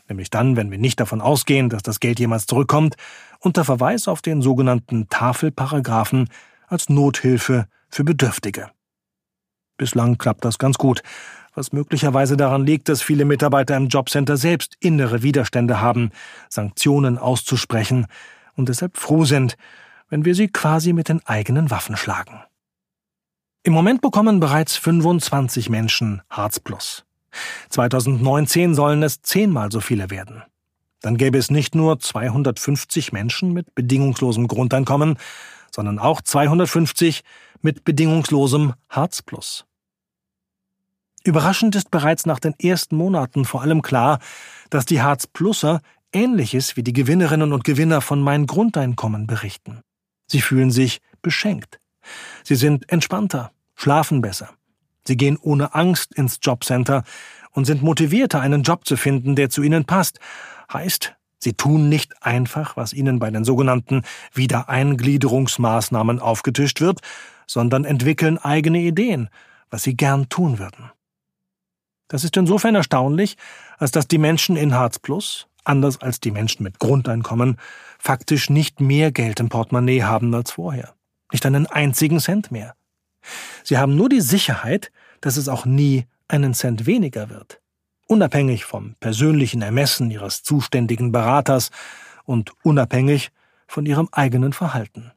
nämlich 0.07 0.29
dann, 0.29 0.55
wenn 0.55 0.71
wir 0.71 0.77
nicht 0.77 0.99
davon 0.99 1.21
ausgehen, 1.21 1.69
dass 1.69 1.83
das 1.83 1.99
Geld 1.99 2.19
jemals 2.19 2.45
zurückkommt, 2.45 2.95
unter 3.39 3.63
Verweis 3.63 4.07
auf 4.07 4.21
den 4.21 4.41
sogenannten 4.41 5.07
Tafelparagraphen 5.09 6.29
als 6.67 6.89
Nothilfe 6.89 7.67
für 7.89 8.03
Bedürftige. 8.03 8.71
Bislang 9.79 10.17
klappt 10.17 10.43
das 10.43 10.57
ganz 10.57 10.77
gut, 10.77 11.01
was 11.55 11.71
möglicherweise 11.71 12.35
daran 12.35 12.65
liegt, 12.65 12.89
dass 12.89 13.01
viele 13.01 13.23
Mitarbeiter 13.23 13.77
im 13.77 13.87
Jobcenter 13.87 14.35
selbst 14.35 14.75
innere 14.81 15.23
Widerstände 15.23 15.79
haben, 15.79 16.11
Sanktionen 16.49 17.17
auszusprechen 17.17 18.05
und 18.55 18.67
deshalb 18.67 18.97
froh 18.97 19.23
sind, 19.23 19.55
wenn 20.09 20.25
wir 20.25 20.35
sie 20.35 20.49
quasi 20.49 20.91
mit 20.91 21.07
den 21.07 21.25
eigenen 21.25 21.71
Waffen 21.71 21.95
schlagen. 21.95 22.43
Im 23.63 23.71
Moment 23.71 24.01
bekommen 24.01 24.41
bereits 24.41 24.75
25 24.75 25.69
Menschen 25.69 26.21
Hartz 26.29 26.59
Plus. 26.59 27.05
2019 27.69 28.75
sollen 28.75 29.01
es 29.01 29.21
zehnmal 29.21 29.71
so 29.71 29.79
viele 29.79 30.09
werden. 30.09 30.43
Dann 31.01 31.15
gäbe 31.15 31.37
es 31.37 31.49
nicht 31.49 31.73
nur 31.73 31.99
250 31.99 33.13
Menschen 33.13 33.53
mit 33.53 33.73
bedingungslosem 33.75 34.47
Grundeinkommen, 34.47 35.17
sondern 35.73 35.99
auch 35.99 36.19
250 36.21 37.23
mit 37.61 37.85
bedingungslosem 37.85 38.73
Hartz 38.89 39.21
Plus. 39.21 39.65
Überraschend 41.23 41.75
ist 41.75 41.91
bereits 41.91 42.25
nach 42.25 42.39
den 42.39 42.53
ersten 42.59 42.95
Monaten 42.95 43.45
vor 43.45 43.61
allem 43.61 43.81
klar, 43.81 44.19
dass 44.69 44.85
die 44.85 45.01
Hartz 45.01 45.27
Pluser 45.27 45.81
Ähnliches 46.11 46.75
wie 46.75 46.83
die 46.83 46.93
Gewinnerinnen 46.93 47.53
und 47.53 47.63
Gewinner 47.63 48.01
von 48.01 48.21
Mein 48.21 48.47
Grundeinkommen 48.47 49.27
berichten. 49.27 49.81
Sie 50.27 50.41
fühlen 50.41 50.71
sich 50.71 51.01
beschenkt. 51.21 51.79
Sie 52.43 52.55
sind 52.55 52.89
entspannter, 52.91 53.51
schlafen 53.75 54.21
besser. 54.21 54.49
Sie 55.05 55.17
gehen 55.17 55.37
ohne 55.41 55.75
Angst 55.75 56.13
ins 56.15 56.39
Jobcenter 56.41 57.03
und 57.51 57.65
sind 57.65 57.81
motivierter, 57.81 58.41
einen 58.41 58.63
Job 58.63 58.85
zu 58.85 58.95
finden, 58.97 59.35
der 59.35 59.49
zu 59.49 59.61
ihnen 59.61 59.85
passt. 59.85 60.19
Heißt, 60.71 61.15
sie 61.39 61.53
tun 61.53 61.89
nicht 61.89 62.23
einfach, 62.23 62.77
was 62.77 62.93
ihnen 62.93 63.19
bei 63.19 63.29
den 63.29 63.43
sogenannten 63.43 64.03
Wiedereingliederungsmaßnahmen 64.33 66.19
aufgetischt 66.19 66.81
wird, 66.81 67.01
sondern 67.47 67.85
entwickeln 67.85 68.37
eigene 68.37 68.79
Ideen, 68.79 69.29
was 69.69 69.83
sie 69.83 69.95
gern 69.95 70.29
tun 70.29 70.59
würden. 70.59 70.91
Das 72.09 72.23
ist 72.23 72.35
insofern 72.35 72.75
erstaunlich, 72.75 73.37
als 73.77 73.91
dass 73.91 74.07
die 74.07 74.17
Menschen 74.17 74.57
in 74.57 74.73
Hartz 74.73 74.99
Plus, 74.99 75.47
anders 75.63 76.01
als 76.01 76.19
die 76.19 76.31
Menschen 76.31 76.63
mit 76.63 76.79
Grundeinkommen, 76.79 77.57
faktisch 77.99 78.49
nicht 78.49 78.81
mehr 78.81 79.11
Geld 79.11 79.39
im 79.39 79.47
Portemonnaie 79.47 80.03
haben 80.03 80.33
als 80.33 80.51
vorher. 80.51 80.95
Nicht 81.31 81.45
einen 81.45 81.67
einzigen 81.67 82.19
Cent 82.19 82.51
mehr. 82.51 82.75
Sie 83.63 83.77
haben 83.77 83.95
nur 83.95 84.09
die 84.09 84.21
Sicherheit, 84.21 84.91
dass 85.21 85.37
es 85.37 85.47
auch 85.47 85.65
nie 85.65 86.07
einen 86.27 86.53
Cent 86.53 86.87
weniger 86.87 87.29
wird, 87.29 87.61
unabhängig 88.07 88.65
vom 88.65 88.95
persönlichen 88.99 89.61
Ermessen 89.61 90.09
ihres 90.09 90.41
zuständigen 90.41 91.11
Beraters 91.11 91.69
und 92.25 92.53
unabhängig 92.63 93.31
von 93.67 93.85
ihrem 93.85 94.09
eigenen 94.11 94.53
Verhalten. 94.53 95.11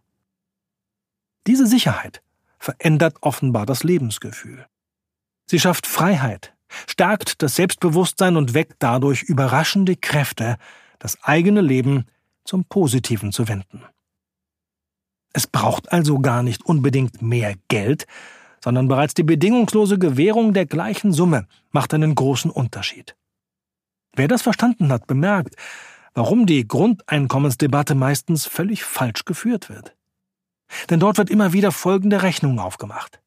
Diese 1.47 1.67
Sicherheit 1.67 2.23
verändert 2.59 3.17
offenbar 3.23 3.65
das 3.65 3.83
Lebensgefühl. 3.83 4.67
Sie 5.47 5.59
schafft 5.59 5.87
Freiheit, 5.87 6.52
stärkt 6.87 7.43
das 7.43 7.57
Selbstbewusstsein 7.57 8.37
und 8.37 8.55
weckt 8.55 8.77
dadurch 8.79 9.23
überraschende 9.23 9.97
Kräfte, 9.97 10.57
das 10.99 11.23
eigene 11.23 11.61
Leben 11.61 12.07
zum 12.45 12.65
Positiven 12.65 13.33
zu 13.33 13.49
wenden. 13.49 13.83
Es 15.33 15.47
braucht 15.47 15.93
also 15.93 16.19
gar 16.19 16.43
nicht 16.43 16.65
unbedingt 16.65 17.23
mehr 17.23 17.55
Geld, 17.69 18.07
sondern 18.63 18.89
bereits 18.89 19.15
die 19.15 19.23
bedingungslose 19.23 19.99
Gewährung 19.99 20.53
der 20.53 20.67
gleichen 20.67 21.13
Summe 21.13 21.47
macht 21.71 21.95
einen 21.95 22.15
großen 22.15 22.51
Unterschied. 22.51 23.17
Wer 24.15 24.29
das 24.29 24.43
verstanden 24.43 24.93
hat, 24.93 25.07
bemerkt, 25.07 25.57
warum 26.15 26.47
die 26.47 26.69
Grundeinkommensdebatte 26.69 27.95
meistens 27.95 28.47
völlig 28.47 28.85
falsch 28.85 29.25
geführt 29.25 29.71
wird. 29.71 29.97
Denn 30.91 31.01
dort 31.01 31.19
wird 31.19 31.31
immer 31.31 31.53
wieder 31.53 31.73
folgende 31.73 32.23
Rechnung 32.23 32.59
aufgemacht. 32.59 33.22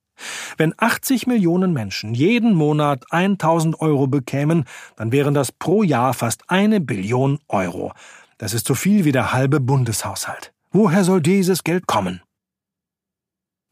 Wenn 0.57 0.73
80 0.77 1.27
Millionen 1.27 1.73
Menschen 1.73 2.13
jeden 2.13 2.53
Monat 2.53 3.05
1000 3.11 3.79
Euro 3.81 4.07
bekämen, 4.07 4.65
dann 4.95 5.11
wären 5.11 5.33
das 5.33 5.51
pro 5.51 5.83
Jahr 5.83 6.13
fast 6.13 6.49
eine 6.49 6.79
Billion 6.79 7.39
Euro. 7.47 7.93
Das 8.37 8.53
ist 8.53 8.67
so 8.67 8.75
viel 8.75 9.05
wie 9.05 9.11
der 9.11 9.33
halbe 9.33 9.59
Bundeshaushalt. 9.59 10.53
Woher 10.71 11.03
soll 11.03 11.21
dieses 11.21 11.63
Geld 11.63 11.87
kommen? 11.87 12.21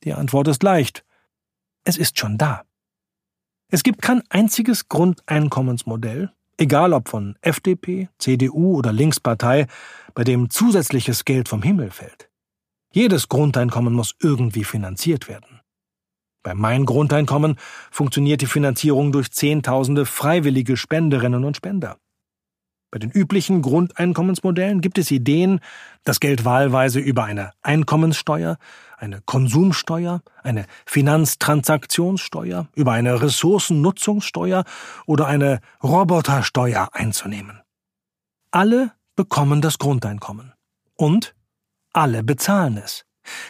Die 0.04 0.14
Antwort 0.14 0.48
ist 0.48 0.64
leicht. 0.64 1.04
Es 1.84 1.98
ist 1.98 2.18
schon 2.20 2.38
da. 2.38 2.64
Es 3.70 3.84
gibt 3.84 4.02
kein 4.02 4.22
einziges 4.30 4.88
Grundeinkommensmodell, 4.88 6.32
egal 6.58 6.94
ob 6.94 7.10
von 7.10 7.36
FDP, 7.42 8.10
CDU 8.20 8.78
oder 8.78 8.94
Linkspartei, 8.94 9.68
bei 10.14 10.24
dem 10.24 10.50
zusätzliches 10.50 11.26
Geld 11.26 11.50
vom 11.50 11.64
Himmel 11.64 11.90
fällt. 11.90 12.30
Jedes 12.92 13.28
Grundeinkommen 13.28 13.94
muss 13.94 14.16
irgendwie 14.20 14.64
finanziert 14.64 15.28
werden. 15.28 15.53
Bei 16.44 16.54
Mein 16.54 16.86
Grundeinkommen 16.86 17.56
funktioniert 17.90 18.42
die 18.42 18.48
Finanzierung 18.48 19.12
durch 19.12 19.32
Zehntausende 19.32 20.06
freiwillige 20.06 20.78
Spenderinnen 20.78 21.46
und 21.46 21.58
Spender. 21.58 21.98
Bei 22.92 23.00
den 23.00 23.10
üblichen 23.10 23.64
Grundeinkommensmodellen 23.64 24.82
gibt 24.82 25.00
es 25.00 25.10
Ideen, 25.10 25.62
das 26.04 26.20
Geld 26.20 26.46
wahlweise 26.46 27.00
über 27.00 27.24
eine 27.24 27.54
Einkommenssteuer, 27.64 28.58
eine 28.98 29.22
Konsumsteuer, 29.22 30.22
eine 30.44 30.68
Finanztransaktionssteuer, 30.86 32.68
über 32.76 32.92
eine 32.92 33.20
Ressourcennutzungssteuer 33.20 34.64
oder 35.08 35.26
eine 35.26 35.60
Robotersteuer 35.82 36.90
einzunehmen. 36.94 37.62
Alle 38.52 38.92
bekommen 39.16 39.62
das 39.62 39.80
Grundeinkommen. 39.80 40.54
Und 40.96 41.34
alle 41.94 42.24
bezahlen 42.24 42.78
es. 42.78 43.06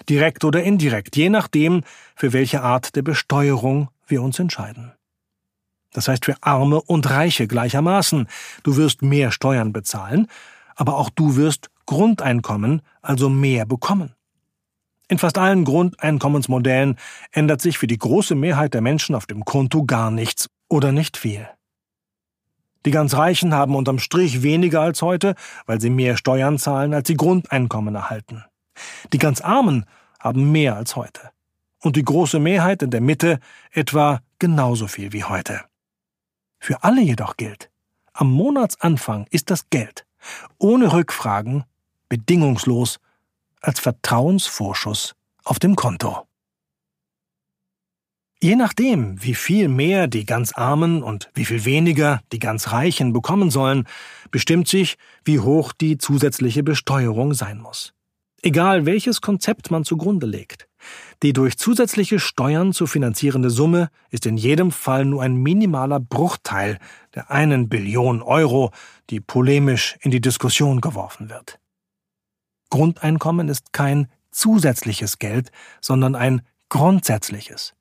Direkt 0.10 0.44
oder 0.44 0.64
indirekt, 0.64 1.16
je 1.16 1.30
nachdem, 1.30 1.84
für 2.16 2.34
welche 2.34 2.62
Art 2.62 2.96
der 2.96 3.02
Besteuerung 3.02 3.90
wir 4.08 4.22
uns 4.22 4.40
entscheiden. 4.40 4.94
Das 5.94 6.08
heißt 6.08 6.26
für 6.26 6.36
Arme 6.42 6.82
und 6.82 7.10
Reiche 7.10 7.48
gleichermaßen. 7.48 8.28
Du 8.64 8.78
wirst 8.78 9.02
mehr 9.02 9.32
Steuern 9.32 9.72
bezahlen, 9.74 10.28
aber 10.76 10.98
auch 10.98 11.10
du 11.10 11.36
wirst 11.36 11.70
Grundeinkommen, 11.86 12.82
also 13.02 13.30
mehr 13.30 13.66
bekommen. 13.66 14.16
In 15.08 15.20
fast 15.20 15.38
allen 15.38 15.64
Grundeinkommensmodellen 15.64 16.98
ändert 17.32 17.62
sich 17.62 17.78
für 17.78 17.88
die 17.88 18.00
große 18.00 18.36
Mehrheit 18.36 18.74
der 18.74 18.82
Menschen 18.82 19.16
auf 19.16 19.28
dem 19.28 19.46
Konto 19.46 19.86
gar 19.86 20.10
nichts 20.10 20.50
oder 20.70 20.92
nicht 20.92 21.18
viel. 21.18 21.48
Die 22.86 22.92
ganz 22.92 23.14
Reichen 23.14 23.54
haben 23.54 23.76
unterm 23.76 24.00
Strich 24.00 24.42
weniger 24.42 24.82
als 24.82 25.02
heute, 25.02 25.36
weil 25.66 25.80
sie 25.80 25.90
mehr 25.90 26.18
Steuern 26.18 26.58
zahlen, 26.58 26.94
als 26.94 27.08
sie 27.08 27.16
Grundeinkommen 27.16 27.96
erhalten. 27.96 28.44
Die 29.12 29.18
ganz 29.18 29.42
Armen 29.42 29.86
haben 30.20 30.52
mehr 30.52 30.76
als 30.76 30.96
heute. 30.96 31.32
Und 31.80 31.96
die 31.96 32.04
große 32.04 32.40
Mehrheit 32.40 32.82
in 32.82 32.92
der 32.92 33.02
Mitte 33.02 33.40
etwa 33.72 34.22
genauso 34.40 34.88
viel 34.88 35.12
wie 35.12 35.24
heute. 35.24 35.62
Für 36.60 36.84
alle 36.84 37.02
jedoch 37.02 37.36
gilt, 37.36 37.70
am 38.14 38.32
Monatsanfang 38.32 39.28
ist 39.32 39.50
das 39.50 39.70
Geld, 39.70 40.06
ohne 40.60 40.94
Rückfragen, 40.94 41.66
bedingungslos, 42.08 43.00
als 43.60 43.80
Vertrauensvorschuss 43.80 45.16
auf 45.44 45.60
dem 45.60 45.76
Konto. 45.76 46.28
Je 48.42 48.58
nachdem, 48.58 49.24
wie 49.24 49.36
viel 49.36 49.70
mehr 49.70 50.08
die 50.08 50.26
ganz 50.26 50.52
Armen 50.52 51.02
und 51.02 51.32
wie 51.34 51.46
viel 51.46 51.64
weniger 51.64 52.22
die 52.34 52.40
ganz 52.40 52.74
Reichen 52.74 53.14
bekommen 53.14 53.50
sollen, 53.50 53.88
bestimmt 54.32 54.68
sich, 54.68 54.98
wie 55.24 55.40
hoch 55.40 55.72
die 55.72 55.98
zusätzliche 55.98 56.62
Besteuerung 56.62 57.34
sein 57.34 57.60
muss. 57.60 57.94
Egal 58.46 58.86
welches 58.86 59.22
Konzept 59.22 59.72
man 59.72 59.86
zugrunde 59.86 60.28
legt, 60.28 60.68
die 61.22 61.32
durch 61.32 61.58
zusätzliche 61.58 62.20
Steuern 62.20 62.74
zu 62.74 62.88
finanzierende 62.88 63.50
Summe 63.50 63.90
ist 64.10 64.26
in 64.26 64.36
jedem 64.36 64.72
Fall 64.72 65.06
nur 65.06 65.24
ein 65.24 65.38
minimaler 65.38 66.02
Bruchteil 66.02 66.78
der 67.16 67.32
einen 67.32 67.70
Billion 67.70 68.22
Euro, 68.22 68.72
die 69.10 69.22
polemisch 69.22 69.96
in 70.02 70.12
die 70.12 70.20
Diskussion 70.20 70.82
geworfen 70.82 71.30
wird. 71.30 71.58
Grundeinkommen 72.70 73.48
ist 73.48 73.72
kein 73.72 74.10
zusätzliches 74.30 75.20
Geld, 75.20 75.50
sondern 75.80 76.14
ein 76.14 76.42
grundsätzliches. 76.68 77.74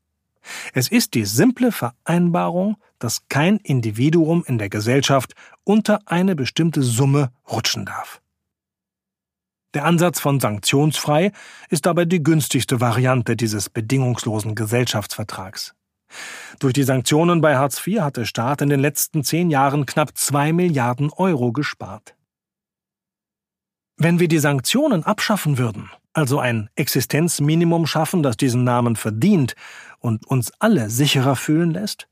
Es 0.75 0.87
ist 0.87 1.15
die 1.15 1.25
simple 1.25 1.73
Vereinbarung, 1.73 2.77
dass 3.01 3.27
kein 3.29 3.57
Individuum 3.57 4.45
in 4.47 4.59
der 4.59 4.69
Gesellschaft 4.69 5.33
unter 5.65 6.03
eine 6.07 6.37
bestimmte 6.37 6.83
Summe 6.83 7.33
rutschen 7.51 7.85
darf. 7.85 8.22
Der 9.75 9.85
Ansatz 9.85 10.21
von 10.21 10.39
sanktionsfrei 10.39 11.33
ist 11.71 11.87
dabei 11.87 12.05
die 12.05 12.23
günstigste 12.23 12.81
Variante 12.81 13.37
dieses 13.37 13.71
bedingungslosen 13.71 14.55
Gesellschaftsvertrags. 14.55 15.75
Durch 16.59 16.75
die 16.75 16.83
Sanktionen 16.83 17.41
bei 17.41 17.57
Hartz 17.57 17.87
IV 17.87 18.01
hat 18.01 18.19
der 18.19 18.27
Staat 18.27 18.61
in 18.61 18.69
den 18.69 18.81
letzten 18.81 19.25
zehn 19.25 19.51
Jahren 19.51 19.87
knapp 19.87 20.17
zwei 20.17 20.53
Milliarden 20.53 21.11
Euro 21.11 21.53
gespart. 21.53 22.15
Wenn 23.97 24.19
wir 24.21 24.29
die 24.29 24.39
Sanktionen 24.39 25.05
abschaffen 25.05 25.59
würden, 25.59 25.91
also 26.13 26.39
ein 26.39 26.69
Existenzminimum 26.75 27.87
schaffen, 27.87 28.23
das 28.23 28.37
diesen 28.37 28.65
Namen 28.65 28.97
verdient 28.97 29.55
und 30.01 30.27
uns 30.27 30.53
alle 30.59 30.91
sicherer 30.91 31.37
fühlen 31.37 31.71
lässt, 31.71 32.09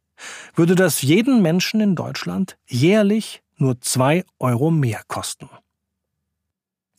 würde 0.55 0.75
das 0.75 1.03
jeden 1.03 1.43
Menschen 1.43 1.81
in 1.81 1.95
Deutschland 1.95 2.57
jährlich 2.67 3.43
nur 3.57 3.81
zwei 3.81 4.25
Euro 4.39 4.71
mehr 4.71 5.03
kosten. 5.09 5.51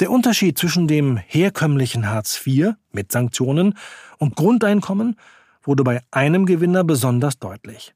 Der 0.01 0.09
Unterschied 0.09 0.57
zwischen 0.57 0.87
dem 0.87 1.15
herkömmlichen 1.15 2.09
Hartz 2.09 2.41
IV 2.45 2.73
mit 2.91 3.11
Sanktionen 3.11 3.77
und 4.17 4.35
Grundeinkommen 4.35 5.15
wurde 5.61 5.83
bei 5.83 6.01
einem 6.09 6.47
Gewinner 6.47 6.83
besonders 6.83 7.37
deutlich. 7.37 7.93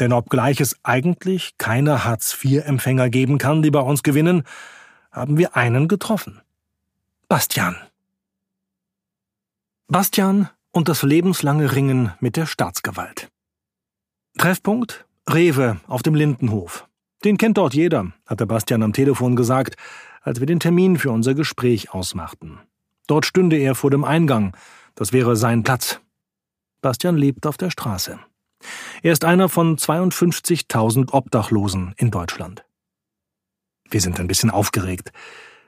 Denn 0.00 0.14
obgleich 0.14 0.62
es 0.62 0.78
eigentlich 0.84 1.58
keine 1.58 2.06
Hartz-IV-Empfänger 2.06 3.10
geben 3.10 3.36
kann, 3.36 3.62
die 3.62 3.70
bei 3.70 3.80
uns 3.80 4.02
gewinnen, 4.02 4.44
haben 5.12 5.36
wir 5.36 5.54
einen 5.54 5.86
getroffen. 5.86 6.40
Bastian. 7.28 7.76
Bastian 9.86 10.48
und 10.72 10.88
das 10.88 11.02
lebenslange 11.02 11.74
Ringen 11.74 12.12
mit 12.20 12.36
der 12.36 12.46
Staatsgewalt. 12.46 13.28
Treffpunkt 14.38 15.04
Rewe 15.28 15.78
auf 15.88 16.02
dem 16.02 16.14
Lindenhof. 16.14 16.88
Den 17.22 17.36
kennt 17.36 17.58
dort 17.58 17.74
jeder, 17.74 18.12
hatte 18.26 18.46
Bastian 18.46 18.82
am 18.82 18.94
Telefon 18.94 19.36
gesagt, 19.36 19.76
als 20.24 20.40
wir 20.40 20.46
den 20.46 20.58
Termin 20.58 20.98
für 20.98 21.10
unser 21.10 21.34
Gespräch 21.34 21.92
ausmachten. 21.92 22.58
Dort 23.06 23.26
stünde 23.26 23.56
er 23.56 23.74
vor 23.74 23.90
dem 23.90 24.04
Eingang. 24.04 24.56
Das 24.94 25.12
wäre 25.12 25.36
sein 25.36 25.62
Platz. 25.62 26.00
Bastian 26.80 27.16
lebt 27.16 27.46
auf 27.46 27.58
der 27.58 27.70
Straße. 27.70 28.18
Er 29.02 29.12
ist 29.12 29.24
einer 29.24 29.50
von 29.50 29.76
52.000 29.76 31.12
Obdachlosen 31.12 31.94
in 31.98 32.10
Deutschland. 32.10 32.64
Wir 33.90 34.00
sind 34.00 34.18
ein 34.18 34.26
bisschen 34.26 34.50
aufgeregt. 34.50 35.12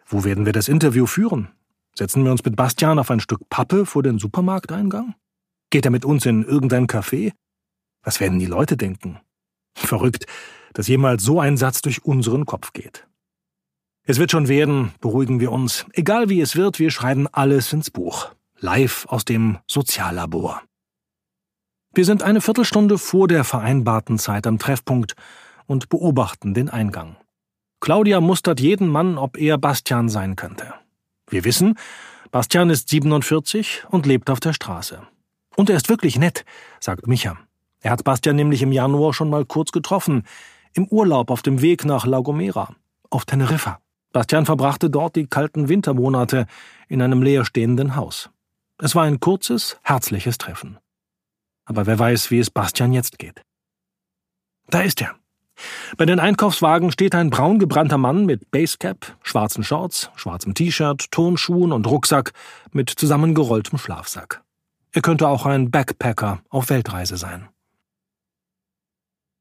Wo 0.07 0.25
werden 0.25 0.47
wir 0.47 0.55
das 0.55 0.69
Interview 0.69 1.07
führen? 1.07 1.49
Setzen 1.95 2.25
wir 2.25 2.33
uns 2.33 2.45
mit 2.45 2.57
Bastian 2.57 2.99
auf 2.99 3.11
ein 3.11 3.21
Stück 3.21 3.49
Pappe 3.51 3.85
vor 3.85 4.03
den 4.03 4.19
Supermarkteingang? 4.19 5.15
Geht 5.71 5.85
er 5.85 5.91
mit 5.91 6.07
uns 6.07 6.25
in 6.25 6.45
irgendein 6.45 6.87
Café? 6.87 7.33
Was 8.03 8.21
werden 8.21 8.39
die 8.39 8.47
Leute 8.47 8.77
denken? 8.77 9.21
Verrückt, 9.75 10.27
dass 10.73 10.89
jemals 10.89 11.23
so 11.23 11.41
ein 11.41 11.57
Satz 11.59 11.83
durch 11.83 12.05
unseren 12.05 12.47
Kopf 12.47 12.73
geht. 12.73 13.07
Es 14.09 14.21
wird 14.21 14.31
schon 14.31 14.47
werden, 14.47 14.93
beruhigen 15.01 15.41
wir 15.41 15.51
uns. 15.51 15.85
Egal 15.93 16.29
wie 16.29 16.41
es 16.41 16.55
wird, 16.55 16.79
wir 16.79 16.93
schreiben 16.93 17.27
alles 17.33 17.73
ins 17.73 17.91
Buch. 17.91 18.31
Live 18.61 19.05
aus 19.09 19.25
dem 19.25 19.59
Soziallabor. 19.67 20.63
Wir 21.93 22.05
sind 22.05 22.23
eine 22.23 22.41
Viertelstunde 22.41 22.99
vor 22.99 23.27
der 23.27 23.43
vereinbarten 23.43 24.21
Zeit 24.21 24.47
am 24.47 24.61
Treffpunkt 24.61 25.17
und 25.67 25.89
beobachten 25.89 26.55
den 26.55 26.71
Eingang. 26.71 27.17
Claudia 27.81 28.21
mustert 28.21 28.61
jeden 28.61 28.87
Mann, 28.87 29.19
ob 29.19 29.37
er 29.37 29.59
Bastian 29.59 30.09
sein 30.09 30.37
könnte. 30.37 30.73
Wir 31.29 31.45
wissen, 31.45 31.77
Bastian 32.31 32.71
ist 32.71 32.89
47 32.89 33.87
und 33.91 34.07
lebt 34.07 34.31
auf 34.31 34.39
der 34.39 34.53
Straße. 34.53 35.03
Und 35.57 35.69
er 35.69 35.77
ist 35.77 35.89
wirklich 35.89 36.17
nett, 36.17 36.45
sagt 36.79 37.09
Micha. 37.09 37.37
Er 37.81 37.91
hat 37.91 38.05
Bastian 38.05 38.37
nämlich 38.37 38.63
im 38.63 38.71
Januar 38.71 39.13
schon 39.13 39.31
mal 39.31 39.45
kurz 39.45 39.73
getroffen, 39.73 40.23
im 40.75 40.87
Urlaub 40.87 41.33
auf 41.33 41.43
dem 41.43 41.61
Weg 41.61 41.85
nach 41.85 42.07
La 42.07 42.21
Gomera, 42.21 42.77
auf 43.11 43.25
Teneriffa. 43.25 43.81
Bastian 44.17 44.47
verbrachte 44.47 44.89
dort 44.89 45.15
die 45.15 45.27
kalten 45.27 45.69
Wintermonate 45.69 46.47
in 46.89 47.03
einem 47.03 47.23
leerstehenden 47.23 47.97
Haus. 47.97 48.31
Es 48.79 48.95
war 48.95 49.03
ein 49.03 49.21
kurzes, 49.21 49.77
herzliches 49.83 50.39
Treffen. 50.39 50.79
Aber 51.67 51.85
wer 51.85 51.99
weiß, 51.99 52.31
wie 52.31 52.39
es 52.39 52.49
Bastian 52.49 52.95
jetzt 52.95 53.19
geht. 53.19 53.43
Da 54.69 54.81
ist 54.81 55.03
er. 55.03 55.17
Bei 55.99 56.07
den 56.07 56.19
Einkaufswagen 56.19 56.91
steht 56.93 57.15
ein 57.15 57.29
braungebrannter 57.29 57.99
Mann 57.99 58.25
mit 58.25 58.51
Basecap, 58.51 59.19
schwarzen 59.23 59.63
Shorts, 59.63 60.11
schwarzem 60.17 60.55
T-Shirt, 60.55 61.13
Turnschuhen 61.13 61.71
und 61.71 61.87
Rucksack 61.87 62.33
mit 62.73 62.89
zusammengerolltem 62.89 63.79
Schlafsack. 63.79 64.43
Er 64.93 65.03
könnte 65.03 65.29
auch 65.29 65.45
ein 65.45 65.71
Backpacker 65.71 66.41
auf 66.49 66.71
Weltreise 66.71 67.19
sein. 67.19 67.51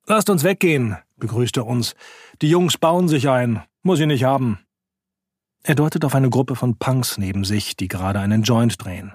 Lasst 0.06 0.30
uns 0.30 0.44
weggehen, 0.44 0.98
begrüßt 1.16 1.56
er 1.56 1.66
uns. 1.66 1.96
Die 2.42 2.50
Jungs 2.50 2.78
bauen 2.78 3.08
sich 3.08 3.30
ein. 3.30 3.64
Muss 3.86 4.00
ich 4.00 4.08
nicht 4.08 4.24
haben. 4.24 4.58
Er 5.62 5.76
deutet 5.76 6.06
auf 6.06 6.16
eine 6.16 6.32
Gruppe 6.32 6.56
von 6.56 6.80
Punks 6.80 7.20
neben 7.20 7.46
sich, 7.46 7.76
die 7.76 7.88
gerade 7.88 8.20
einen 8.20 8.42
Joint 8.42 8.84
drehen. 8.84 9.14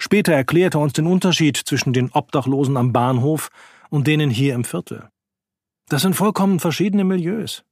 Später 0.00 0.32
erklärt 0.32 0.74
er 0.74 0.80
uns 0.80 0.94
den 0.94 1.06
Unterschied 1.06 1.56
zwischen 1.56 1.92
den 1.92 2.10
Obdachlosen 2.10 2.76
am 2.76 2.92
Bahnhof 2.92 3.50
und 3.88 4.08
denen 4.08 4.30
hier 4.30 4.56
im 4.56 4.64
Viertel. 4.64 5.08
Das 5.88 6.02
sind 6.02 6.16
vollkommen 6.16 6.58
verschiedene 6.58 7.04
Milieus. 7.04 7.62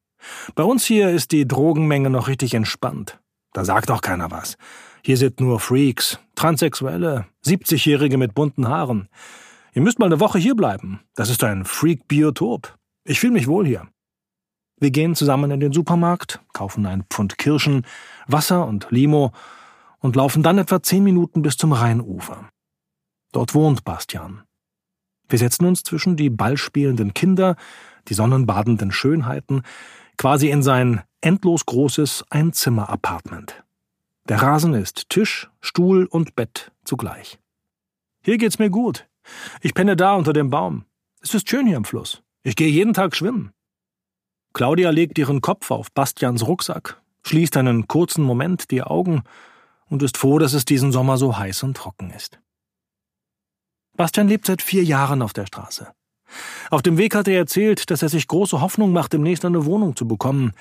Bei 0.55 0.63
uns 0.63 0.85
hier 0.85 1.11
ist 1.11 1.33
die 1.33 1.49
Drogenmenge 1.49 2.09
noch 2.09 2.29
richtig 2.29 2.55
entspannt. 2.55 3.19
Da 3.53 3.65
sagt 3.65 3.91
auch 3.91 4.01
keiner 4.01 4.31
was. 4.31 4.57
Hier 5.05 5.17
sind 5.17 5.41
nur 5.41 5.59
Freaks, 5.59 6.21
Transsexuelle, 6.37 7.27
70-Jährige 7.45 8.17
mit 8.17 8.33
bunten 8.33 8.69
Haaren. 8.69 9.09
Ihr 9.75 9.83
müsst 9.83 9.99
mal 9.99 10.07
eine 10.07 10.21
Woche 10.21 10.39
hier 10.39 10.55
bleiben. 10.55 11.01
Das 11.17 11.31
ist 11.31 11.43
ein 11.43 11.65
Freak-Biotop. 11.65 12.79
Ich 13.03 13.19
fühle 13.19 13.33
mich 13.33 13.49
wohl 13.49 13.67
hier. 13.67 13.89
Wir 14.79 14.91
gehen 14.91 15.15
zusammen 15.15 15.51
in 15.51 15.61
den 15.61 15.73
Supermarkt, 15.73 16.41
kaufen 16.53 16.85
ein 16.87 17.05
Pfund 17.05 17.39
Kirschen, 17.39 17.87
Wasser 18.27 18.67
und 18.67 18.89
Limo 18.91 19.33
und 20.01 20.17
laufen 20.17 20.43
dann 20.43 20.59
etwa 20.59 20.83
zehn 20.83 21.03
Minuten 21.03 21.41
bis 21.43 21.57
zum 21.57 21.73
Rheinufer. 21.73 22.51
Dort 23.33 23.55
wohnt 23.55 23.85
Bastian. 23.85 24.43
Wir 25.29 25.39
setzen 25.39 25.65
uns 25.67 25.83
zwischen 25.83 26.17
die 26.17 26.31
ballspielenden 26.31 27.15
Kinder, 27.15 27.57
die 28.09 28.15
sonnenbadenden 28.15 28.93
Schönheiten, 28.93 29.63
quasi 30.19 30.51
in 30.51 30.63
sein 30.63 31.03
endlos 31.21 31.67
großes 31.67 32.25
Einzimmer-Apartment. 32.31 33.65
Der 34.29 34.43
Rasen 34.43 34.75
ist 34.75 35.09
Tisch, 35.09 35.51
Stuhl 35.61 36.07
und 36.07 36.37
Bett 36.37 36.73
zugleich. 36.85 37.39
Hier 38.23 38.39
geht's 38.39 38.59
mir 38.59 38.71
gut. 38.71 39.09
Ich 39.61 39.75
penne 39.75 39.97
da 39.97 40.15
unter 40.15 40.33
dem 40.33 40.51
Baum. 40.51 40.85
Es 41.21 41.35
ist 41.35 41.49
schön 41.49 41.67
hier 41.67 41.77
am 41.77 41.85
Fluss. 41.85 42.23
Ich 42.43 42.57
gehe 42.57 42.69
jeden 42.69 42.93
Tag 42.95 43.17
schwimmen. 43.17 43.53
Claudia 44.57 44.89
legt 44.89 45.19
ihren 45.19 45.43
Kopf 45.43 45.71
auf 45.71 45.93
Bastians 45.93 46.47
Rucksack, 46.47 46.99
schließt 47.27 47.59
einen 47.59 47.89
kurzen 47.89 48.25
Moment 48.25 48.71
die 48.71 48.83
Augen 48.83 49.23
und 49.91 50.03
ist 50.03 50.17
froh, 50.17 50.39
dass 50.39 50.55
es 50.55 50.65
diesen 50.65 50.93
Sommer 50.93 51.19
so 51.19 51.37
heiß 51.37 51.63
und 51.65 51.77
trocken 51.77 52.11
ist. 52.11 52.41
Bastian 53.99 54.29
lebt 54.29 54.47
seit 54.47 54.63
vier 54.63 54.83
Jahren 54.83 55.21
auf 55.21 55.35
der 55.35 55.45
Straße. 55.45 55.93
Auf 56.71 56.81
dem 56.81 56.97
Weg 56.97 57.15
hat 57.15 57.29
er 57.29 57.37
erzählt, 57.37 57.91
dass 57.91 58.01
er 58.01 58.09
sich 58.09 58.29
große 58.29 58.63
Hoffnung 58.63 58.95
macht, 58.95 59.13
demnächst 59.13 59.45
eine 59.45 59.67
Wohnung 59.67 59.95
zu 59.95 60.09
bekommen. 60.09 60.55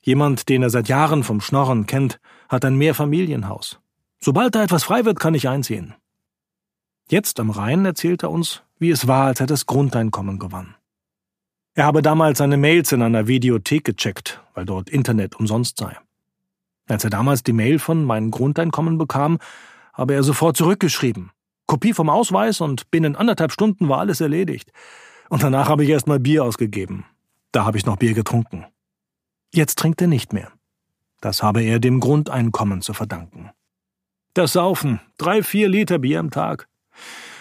Jemand, 0.00 0.48
den 0.48 0.62
er 0.62 0.70
seit 0.70 0.88
Jahren 0.88 1.22
vom 1.22 1.42
Schnorren 1.42 1.84
kennt, 1.84 2.18
hat 2.48 2.64
ein 2.64 2.76
Mehrfamilienhaus. 2.76 3.80
Sobald 4.18 4.54
da 4.54 4.62
etwas 4.62 4.84
frei 4.84 5.04
wird, 5.04 5.20
kann 5.20 5.34
ich 5.34 5.46
einziehen. 5.46 5.92
Jetzt 7.10 7.38
am 7.38 7.50
Rhein 7.50 7.84
erzählt 7.84 8.22
er 8.22 8.30
uns, 8.30 8.62
wie 8.78 8.88
es 8.88 9.06
war, 9.06 9.26
als 9.26 9.40
er 9.40 9.46
das 9.46 9.66
Grundeinkommen 9.66 10.38
gewann. 10.38 10.74
Er 11.76 11.84
habe 11.84 12.00
damals 12.00 12.38
seine 12.38 12.56
Mails 12.56 12.90
in 12.92 13.02
einer 13.02 13.26
Videothek 13.26 13.84
gecheckt, 13.84 14.40
weil 14.54 14.64
dort 14.64 14.88
Internet 14.88 15.36
umsonst 15.36 15.76
sei. 15.76 15.94
Als 16.88 17.04
er 17.04 17.10
damals 17.10 17.42
die 17.42 17.52
Mail 17.52 17.78
von 17.78 18.02
meinem 18.02 18.30
Grundeinkommen 18.30 18.96
bekam, 18.96 19.38
habe 19.92 20.14
er 20.14 20.22
sofort 20.22 20.56
zurückgeschrieben. 20.56 21.32
Kopie 21.66 21.92
vom 21.92 22.08
Ausweis 22.08 22.62
und 22.62 22.90
binnen 22.90 23.14
anderthalb 23.14 23.52
Stunden 23.52 23.90
war 23.90 23.98
alles 23.98 24.22
erledigt. 24.22 24.72
Und 25.28 25.42
danach 25.42 25.68
habe 25.68 25.84
ich 25.84 25.90
erst 25.90 26.06
mal 26.06 26.18
Bier 26.18 26.44
ausgegeben. 26.44 27.04
Da 27.52 27.66
habe 27.66 27.76
ich 27.76 27.84
noch 27.84 27.98
Bier 27.98 28.14
getrunken. 28.14 28.64
Jetzt 29.52 29.78
trinkt 29.78 30.00
er 30.00 30.08
nicht 30.08 30.32
mehr. 30.32 30.50
Das 31.20 31.42
habe 31.42 31.60
er 31.60 31.78
dem 31.78 32.00
Grundeinkommen 32.00 32.80
zu 32.80 32.94
verdanken. 32.94 33.50
Das 34.32 34.54
Saufen, 34.54 35.00
drei, 35.18 35.42
vier 35.42 35.68
Liter 35.68 35.98
Bier 35.98 36.20
am 36.20 36.30
Tag. 36.30 36.68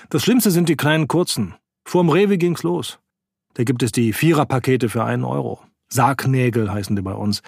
Das 0.10 0.24
Schlimmste 0.24 0.52
sind 0.52 0.68
die 0.68 0.76
kleinen 0.76 1.08
kurzen. 1.08 1.56
Vorm 1.86 2.10
Rewe 2.10 2.38
ging's 2.38 2.64
los. 2.64 3.00
Da 3.56 3.64
gibt 3.64 3.84
es 3.84 3.92
die 3.92 4.14
Viererpakete 4.14 4.90
für 4.90 5.04
einen 5.04 5.24
Euro. 5.24 5.62
Sargnägel 5.88 6.72
heißen 6.72 6.96
die 6.96 7.02
bei 7.02 7.14
uns. 7.14 7.42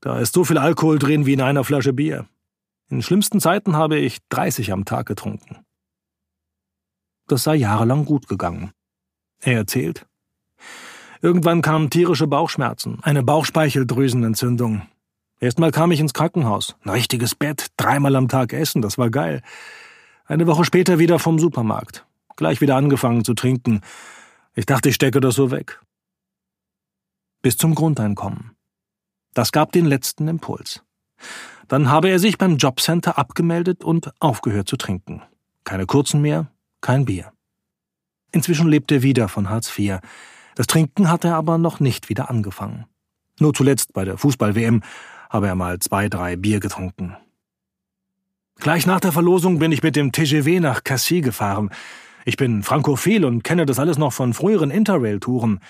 Da 0.00 0.18
ist 0.18 0.34
so 0.34 0.44
viel 0.44 0.58
Alkohol 0.58 0.98
drin 0.98 1.26
wie 1.26 1.34
in 1.34 1.40
einer 1.40 1.64
Flasche 1.64 1.92
Bier. 1.92 2.26
In 2.90 3.02
schlimmsten 3.02 3.40
Zeiten 3.40 3.76
habe 3.76 3.96
ich 3.96 4.18
30 4.30 4.72
am 4.72 4.84
Tag 4.84 5.06
getrunken. 5.06 5.58
Das 7.26 7.42
sei 7.42 7.54
jahrelang 7.56 8.04
gut 8.04 8.28
gegangen. 8.28 8.72
Er 9.40 9.58
erzählt. 9.58 10.06
Irgendwann 11.22 11.62
kamen 11.62 11.88
tierische 11.88 12.26
Bauchschmerzen, 12.26 12.98
eine 13.02 13.22
Bauchspeicheldrüsenentzündung. 13.22 14.82
Erstmal 15.40 15.72
kam 15.72 15.90
ich 15.90 16.00
ins 16.00 16.14
Krankenhaus. 16.14 16.76
Ein 16.84 16.90
richtiges 16.90 17.34
Bett, 17.34 17.68
dreimal 17.76 18.16
am 18.16 18.28
Tag 18.28 18.52
essen, 18.52 18.82
das 18.82 18.98
war 18.98 19.10
geil. 19.10 19.42
Eine 20.26 20.46
Woche 20.46 20.64
später 20.64 20.98
wieder 20.98 21.18
vom 21.18 21.38
Supermarkt. 21.38 22.06
Gleich 22.36 22.60
wieder 22.60 22.76
angefangen 22.76 23.24
zu 23.24 23.34
trinken. 23.34 23.80
Ich 24.54 24.66
dachte, 24.66 24.88
ich 24.88 24.94
stecke 24.94 25.20
das 25.20 25.34
so 25.34 25.50
weg. 25.50 25.80
Bis 27.42 27.56
zum 27.56 27.74
Grundeinkommen. 27.74 28.56
Das 29.34 29.50
gab 29.50 29.72
den 29.72 29.84
letzten 29.84 30.28
Impuls. 30.28 30.82
Dann 31.68 31.90
habe 31.90 32.08
er 32.08 32.18
sich 32.18 32.38
beim 32.38 32.56
Jobcenter 32.56 33.18
abgemeldet 33.18 33.82
und 33.82 34.12
aufgehört 34.20 34.68
zu 34.68 34.76
trinken. 34.76 35.22
Keine 35.64 35.86
kurzen 35.86 36.20
mehr, 36.20 36.50
kein 36.80 37.04
Bier. 37.04 37.32
Inzwischen 38.30 38.68
lebt 38.68 38.92
er 38.92 39.02
wieder 39.02 39.28
von 39.28 39.50
Hartz 39.50 39.76
IV. 39.76 39.98
Das 40.54 40.66
Trinken 40.66 41.10
hat 41.10 41.24
er 41.24 41.36
aber 41.36 41.58
noch 41.58 41.80
nicht 41.80 42.08
wieder 42.08 42.30
angefangen. 42.30 42.86
Nur 43.40 43.54
zuletzt 43.54 43.92
bei 43.92 44.04
der 44.04 44.18
Fußball-WM 44.18 44.82
habe 45.30 45.48
er 45.48 45.54
mal 45.56 45.78
zwei, 45.80 46.08
drei 46.08 46.36
Bier 46.36 46.60
getrunken. 46.60 47.16
Gleich 48.56 48.86
nach 48.86 49.00
der 49.00 49.12
Verlosung 49.12 49.58
bin 49.58 49.72
ich 49.72 49.82
mit 49.82 49.96
dem 49.96 50.12
TGV 50.12 50.60
nach 50.60 50.84
Cassis 50.84 51.24
gefahren. 51.24 51.70
Ich 52.24 52.36
bin 52.36 52.62
frankophil 52.62 53.24
und 53.24 53.44
kenne 53.44 53.66
das 53.66 53.78
alles 53.78 53.98
noch 53.98 54.12
von 54.12 54.32
früheren 54.32 54.70
Interrail-Touren. 54.70 55.60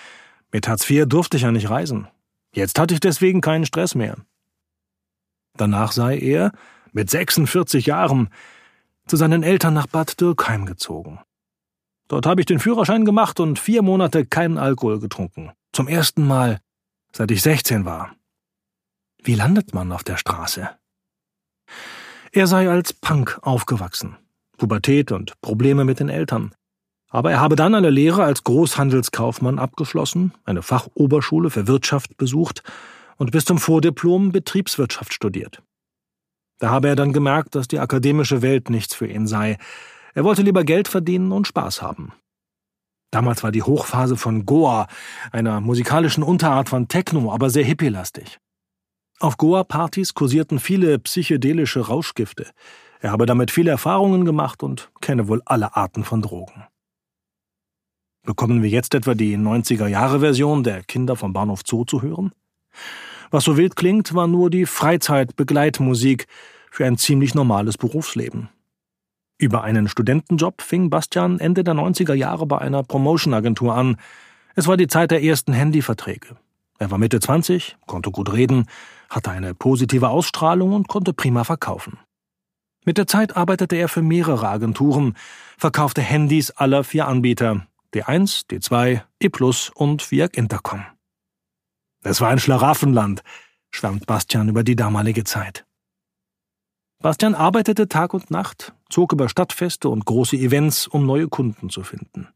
Mit 0.52 0.68
Hartz 0.68 0.88
IV 0.88 1.06
durfte 1.06 1.36
ich 1.36 1.42
ja 1.42 1.50
nicht 1.50 1.68
reisen. 1.68 2.06
Jetzt 2.52 2.78
hatte 2.78 2.94
ich 2.94 3.00
deswegen 3.00 3.40
keinen 3.40 3.66
Stress 3.66 3.94
mehr. 3.94 4.16
Danach 5.56 5.92
sei 5.92 6.18
er, 6.18 6.52
mit 6.92 7.10
46 7.10 7.86
Jahren, 7.86 8.28
zu 9.06 9.16
seinen 9.16 9.42
Eltern 9.42 9.74
nach 9.74 9.88
Bad 9.88 10.20
Dürkheim 10.20 10.64
gezogen. 10.66 11.20
Dort 12.08 12.26
habe 12.26 12.40
ich 12.40 12.46
den 12.46 12.60
Führerschein 12.60 13.04
gemacht 13.04 13.40
und 13.40 13.58
vier 13.58 13.82
Monate 13.82 14.24
keinen 14.24 14.58
Alkohol 14.58 15.00
getrunken. 15.00 15.52
Zum 15.72 15.88
ersten 15.88 16.26
Mal, 16.26 16.60
seit 17.12 17.30
ich 17.30 17.42
16 17.42 17.84
war. 17.84 18.14
Wie 19.22 19.34
landet 19.34 19.74
man 19.74 19.90
auf 19.90 20.04
der 20.04 20.16
Straße? 20.16 20.70
Er 22.32 22.46
sei 22.46 22.68
als 22.68 22.92
Punk 22.92 23.38
aufgewachsen. 23.42 24.16
Pubertät 24.56 25.12
und 25.12 25.40
Probleme 25.40 25.84
mit 25.84 26.00
den 26.00 26.08
Eltern. 26.08 26.54
Aber 27.10 27.30
er 27.30 27.40
habe 27.40 27.56
dann 27.56 27.74
eine 27.74 27.90
Lehre 27.90 28.24
als 28.24 28.42
Großhandelskaufmann 28.44 29.58
abgeschlossen, 29.58 30.32
eine 30.44 30.62
Fachoberschule 30.62 31.50
für 31.50 31.66
Wirtschaft 31.66 32.16
besucht 32.16 32.62
und 33.16 33.30
bis 33.30 33.44
zum 33.44 33.58
Vordiplom 33.58 34.32
Betriebswirtschaft 34.32 35.14
studiert. 35.14 35.62
Da 36.58 36.70
habe 36.70 36.88
er 36.88 36.96
dann 36.96 37.12
gemerkt, 37.12 37.54
dass 37.54 37.68
die 37.68 37.78
akademische 37.78 38.42
Welt 38.42 38.70
nichts 38.70 38.94
für 38.94 39.06
ihn 39.06 39.26
sei. 39.26 39.58
Er 40.14 40.24
wollte 40.24 40.42
lieber 40.42 40.64
Geld 40.64 40.88
verdienen 40.88 41.32
und 41.32 41.46
Spaß 41.46 41.82
haben. 41.82 42.12
Damals 43.10 43.44
war 43.44 43.52
die 43.52 43.62
Hochphase 43.62 44.16
von 44.16 44.44
Goa, 44.44 44.88
einer 45.30 45.60
musikalischen 45.60 46.24
Unterart 46.24 46.68
von 46.68 46.88
Techno, 46.88 47.32
aber 47.32 47.48
sehr 47.48 47.64
hippielastig. 47.64 48.38
Auf 49.20 49.36
Goa-Partys 49.36 50.14
kursierten 50.14 50.58
viele 50.58 50.98
psychedelische 50.98 51.86
Rauschgifte. 51.86 52.50
Er 53.04 53.12
habe 53.12 53.26
damit 53.26 53.50
viele 53.50 53.70
Erfahrungen 53.70 54.24
gemacht 54.24 54.62
und 54.62 54.90
kenne 55.02 55.28
wohl 55.28 55.42
alle 55.44 55.76
Arten 55.76 56.04
von 56.04 56.22
Drogen. 56.22 56.64
Bekommen 58.22 58.62
wir 58.62 58.70
jetzt 58.70 58.94
etwa 58.94 59.12
die 59.12 59.36
90er-Jahre-Version 59.36 60.64
der 60.64 60.82
Kinder 60.84 61.14
vom 61.14 61.34
Bahnhof 61.34 61.60
Zoo 61.66 61.84
zu 61.84 62.00
hören? 62.00 62.32
Was 63.30 63.44
so 63.44 63.58
wild 63.58 63.76
klingt, 63.76 64.14
war 64.14 64.26
nur 64.26 64.48
die 64.48 64.64
Freizeitbegleitmusik 64.64 66.26
für 66.70 66.86
ein 66.86 66.96
ziemlich 66.96 67.34
normales 67.34 67.76
Berufsleben. 67.76 68.48
Über 69.36 69.64
einen 69.64 69.86
Studentenjob 69.86 70.62
fing 70.62 70.88
Bastian 70.88 71.40
Ende 71.40 71.62
der 71.62 71.74
90er 71.74 72.14
Jahre 72.14 72.46
bei 72.46 72.56
einer 72.56 72.84
Promotion-Agentur 72.84 73.74
an. 73.74 73.96
Es 74.54 74.66
war 74.66 74.78
die 74.78 74.88
Zeit 74.88 75.10
der 75.10 75.22
ersten 75.22 75.52
Handyverträge. 75.52 76.36
Er 76.78 76.90
war 76.90 76.96
Mitte 76.96 77.20
20, 77.20 77.76
konnte 77.84 78.10
gut 78.10 78.32
reden, 78.32 78.64
hatte 79.10 79.30
eine 79.30 79.54
positive 79.54 80.08
Ausstrahlung 80.08 80.72
und 80.72 80.88
konnte 80.88 81.12
prima 81.12 81.44
verkaufen. 81.44 81.98
Mit 82.84 82.98
der 82.98 83.06
Zeit 83.06 83.36
arbeitete 83.36 83.76
er 83.76 83.88
für 83.88 84.02
mehrere 84.02 84.48
Agenturen, 84.48 85.14
verkaufte 85.56 86.02
Handys 86.02 86.50
aller 86.50 86.84
vier 86.84 87.08
Anbieter, 87.08 87.66
D1, 87.94 88.46
D2, 88.50 89.02
E 89.20 89.28
Plus 89.28 89.70
und 89.74 90.10
Viag 90.10 90.36
Intercom. 90.36 90.84
Es 92.02 92.20
war 92.20 92.28
ein 92.28 92.38
Schlaraffenland, 92.38 93.22
schwärmt 93.70 94.06
Bastian 94.06 94.48
über 94.48 94.62
die 94.62 94.76
damalige 94.76 95.24
Zeit. 95.24 95.64
Bastian 97.00 97.34
arbeitete 97.34 97.88
Tag 97.88 98.14
und 98.14 98.30
Nacht, 98.30 98.74
zog 98.90 99.12
über 99.12 99.28
Stadtfeste 99.28 99.88
und 99.88 100.04
große 100.04 100.36
Events, 100.36 100.86
um 100.86 101.06
neue 101.06 101.28
Kunden 101.28 101.70
zu 101.70 101.82
finden. 101.82 102.28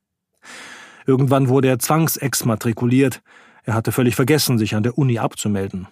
Irgendwann 1.06 1.48
wurde 1.48 1.68
er 1.68 1.78
zwangsexmatrikuliert. 1.78 3.22
Er 3.64 3.74
hatte 3.74 3.92
völlig 3.92 4.14
vergessen, 4.14 4.58
sich 4.58 4.74
an 4.74 4.82
der 4.82 4.98
Uni 4.98 5.18
abzumelden. 5.18 5.88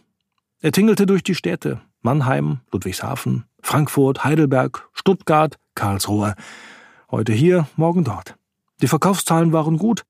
Er 0.62 0.72
tingelte 0.72 1.06
durch 1.06 1.22
die 1.22 1.34
Städte 1.34 1.80
Mannheim, 2.00 2.60
Ludwigshafen, 2.70 3.44
Frankfurt, 3.60 4.24
Heidelberg, 4.24 4.88
Stuttgart, 4.92 5.58
Karlsruhe. 5.74 6.34
Heute 7.10 7.32
hier, 7.32 7.68
morgen 7.76 8.04
dort. 8.04 8.36
Die 8.80 8.86
Verkaufszahlen 8.86 9.52
waren 9.52 9.76
gut, 9.76 10.04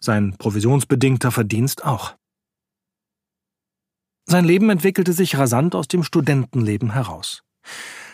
sein 0.00 0.36
provisionsbedingter 0.36 1.30
Verdienst 1.30 1.84
auch. 1.84 2.16
Sein 4.26 4.44
Leben 4.44 4.68
entwickelte 4.68 5.14
sich 5.14 5.38
rasant 5.38 5.74
aus 5.74 5.88
dem 5.88 6.02
Studentenleben 6.02 6.92
heraus. 6.92 7.42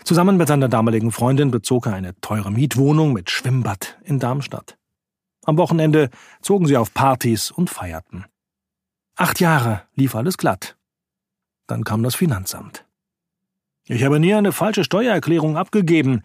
Zusammen 0.04 0.36
mit 0.36 0.48
seiner 0.48 0.68
damaligen 0.68 1.10
Freundin 1.10 1.50
bezog 1.50 1.86
er 1.86 1.94
eine 1.94 2.18
teure 2.20 2.52
Mietwohnung 2.52 3.12
mit 3.12 3.30
Schwimmbad 3.30 3.98
in 4.04 4.20
Darmstadt. 4.20 4.78
Am 5.44 5.56
Wochenende 5.56 6.10
zogen 6.40 6.66
sie 6.66 6.76
auf 6.76 6.94
Partys 6.94 7.50
und 7.50 7.68
feierten. 7.68 8.26
Acht 9.16 9.40
Jahre 9.40 9.82
lief 9.94 10.14
alles 10.14 10.38
glatt. 10.38 10.76
Dann 11.66 11.84
kam 11.84 12.02
das 12.02 12.14
Finanzamt. 12.14 12.84
Ich 13.86 14.04
habe 14.04 14.18
nie 14.18 14.34
eine 14.34 14.52
falsche 14.52 14.84
Steuererklärung 14.84 15.56
abgegeben. 15.56 16.22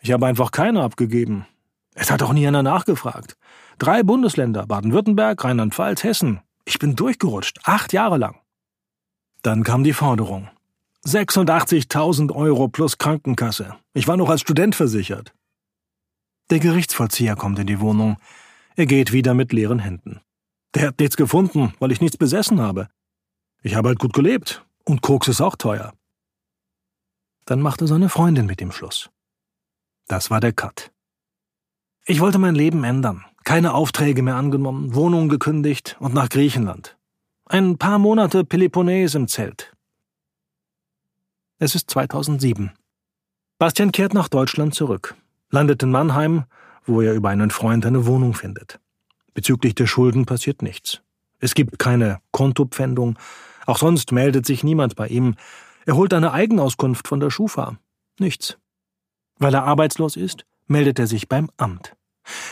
Ich 0.00 0.12
habe 0.12 0.26
einfach 0.26 0.50
keine 0.50 0.82
abgegeben. 0.82 1.46
Es 1.94 2.10
hat 2.10 2.22
auch 2.22 2.32
nie 2.32 2.46
einer 2.46 2.62
nachgefragt. 2.62 3.36
Drei 3.78 4.02
Bundesländer, 4.02 4.66
Baden-Württemberg, 4.66 5.42
Rheinland-Pfalz, 5.42 6.02
Hessen. 6.02 6.40
Ich 6.64 6.78
bin 6.78 6.96
durchgerutscht, 6.96 7.60
acht 7.64 7.92
Jahre 7.92 8.18
lang. 8.18 8.40
Dann 9.42 9.62
kam 9.62 9.84
die 9.84 9.92
Forderung. 9.92 10.48
86.000 11.06 12.32
Euro 12.34 12.68
plus 12.68 12.98
Krankenkasse. 12.98 13.76
Ich 13.94 14.08
war 14.08 14.16
noch 14.16 14.28
als 14.28 14.40
Student 14.40 14.74
versichert. 14.74 15.32
Der 16.50 16.58
Gerichtsvollzieher 16.58 17.36
kommt 17.36 17.58
in 17.58 17.66
die 17.66 17.80
Wohnung. 17.80 18.16
Er 18.74 18.86
geht 18.86 19.12
wieder 19.12 19.34
mit 19.34 19.52
leeren 19.52 19.78
Händen. 19.78 20.20
Der 20.74 20.88
hat 20.88 20.98
nichts 20.98 21.16
gefunden, 21.16 21.72
weil 21.78 21.92
ich 21.92 22.00
nichts 22.00 22.16
besessen 22.16 22.60
habe. 22.60 22.88
Ich 23.62 23.74
habe 23.74 23.88
halt 23.88 23.98
gut 23.98 24.12
gelebt. 24.12 24.64
Und 24.88 25.02
Koks 25.02 25.28
ist 25.28 25.40
auch 25.40 25.56
teuer. 25.56 25.92
Dann 27.44 27.60
machte 27.60 27.86
seine 27.86 28.08
Freundin 28.08 28.46
mit 28.46 28.60
ihm 28.60 28.72
Schluss. 28.72 29.10
Das 30.06 30.30
war 30.30 30.40
der 30.40 30.52
Cut. 30.52 30.92
Ich 32.04 32.20
wollte 32.20 32.38
mein 32.38 32.54
Leben 32.54 32.84
ändern. 32.84 33.24
Keine 33.44 33.74
Aufträge 33.74 34.22
mehr 34.22 34.36
angenommen, 34.36 34.94
Wohnung 34.94 35.28
gekündigt 35.28 35.96
und 35.98 36.14
nach 36.14 36.28
Griechenland. 36.28 36.96
Ein 37.46 37.78
paar 37.78 37.98
Monate 37.98 38.44
Peloponnes 38.44 39.14
im 39.16 39.28
Zelt. 39.28 39.72
Es 41.58 41.74
ist 41.74 41.90
2007. 41.90 42.72
Bastian 43.58 43.90
kehrt 43.90 44.14
nach 44.14 44.28
Deutschland 44.28 44.74
zurück, 44.74 45.16
landet 45.50 45.82
in 45.82 45.90
Mannheim, 45.90 46.44
wo 46.84 47.00
er 47.00 47.14
über 47.14 47.30
einen 47.30 47.50
Freund 47.50 47.86
eine 47.86 48.06
Wohnung 48.06 48.34
findet. 48.34 48.78
Bezüglich 49.34 49.74
der 49.74 49.86
Schulden 49.86 50.26
passiert 50.26 50.62
nichts. 50.62 51.02
Es 51.38 51.54
gibt 51.54 51.78
keine 51.78 52.20
Kontopfändung, 52.30 53.18
auch 53.66 53.78
sonst 53.78 54.12
meldet 54.12 54.46
sich 54.46 54.64
niemand 54.64 54.96
bei 54.96 55.08
ihm. 55.08 55.34
Er 55.84 55.96
holt 55.96 56.14
eine 56.14 56.32
Eigenauskunft 56.32 57.06
von 57.06 57.20
der 57.20 57.30
Schufa. 57.30 57.78
Nichts. 58.18 58.58
Weil 59.38 59.54
er 59.54 59.64
arbeitslos 59.64 60.16
ist, 60.16 60.46
meldet 60.66 60.98
er 60.98 61.06
sich 61.06 61.28
beim 61.28 61.50
Amt. 61.56 61.94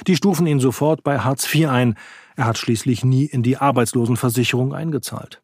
Die 0.07 0.17
stufen 0.17 0.47
ihn 0.47 0.61
sofort 0.61 1.03
bei 1.03 1.19
Hartz 1.21 1.53
IV 1.53 1.69
ein, 1.69 1.97
er 2.37 2.47
hat 2.47 2.59
schließlich 2.59 3.05
nie 3.05 3.25
in 3.25 3.43
die 3.43 3.57
Arbeitslosenversicherung 3.57 4.75
eingezahlt. 4.75 5.43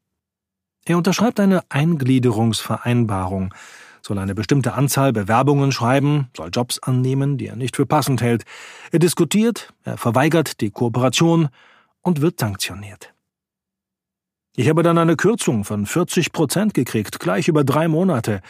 Er 0.85 0.97
unterschreibt 0.97 1.41
eine 1.41 1.63
Eingliederungsvereinbarung, 1.69 3.55
soll 4.03 4.19
eine 4.19 4.35
bestimmte 4.35 4.73
Anzahl 4.75 5.13
Bewerbungen 5.13 5.73
schreiben, 5.73 6.29
soll 6.37 6.51
Jobs 6.53 6.79
annehmen, 6.79 7.39
die 7.39 7.47
er 7.47 7.57
nicht 7.57 7.77
für 7.77 7.87
passend 7.87 8.23
hält. 8.23 8.45
Er 8.91 8.99
diskutiert, 8.99 9.73
er 9.85 9.99
verweigert 9.99 10.61
die 10.61 10.71
Kooperation 10.71 11.49
und 12.01 12.21
wird 12.21 12.41
sanktioniert. 12.41 13.13
Ich 14.57 14.69
habe 14.69 14.83
dann 14.83 14.99
eine 14.99 15.17
Kürzung 15.17 15.65
von 15.65 15.87
40 15.87 16.33
Prozent 16.33 16.75
gekriegt, 16.75 17.21
gleich 17.21 17.49
über 17.49 17.65
drei 17.65 17.89
Monate. 17.89 18.41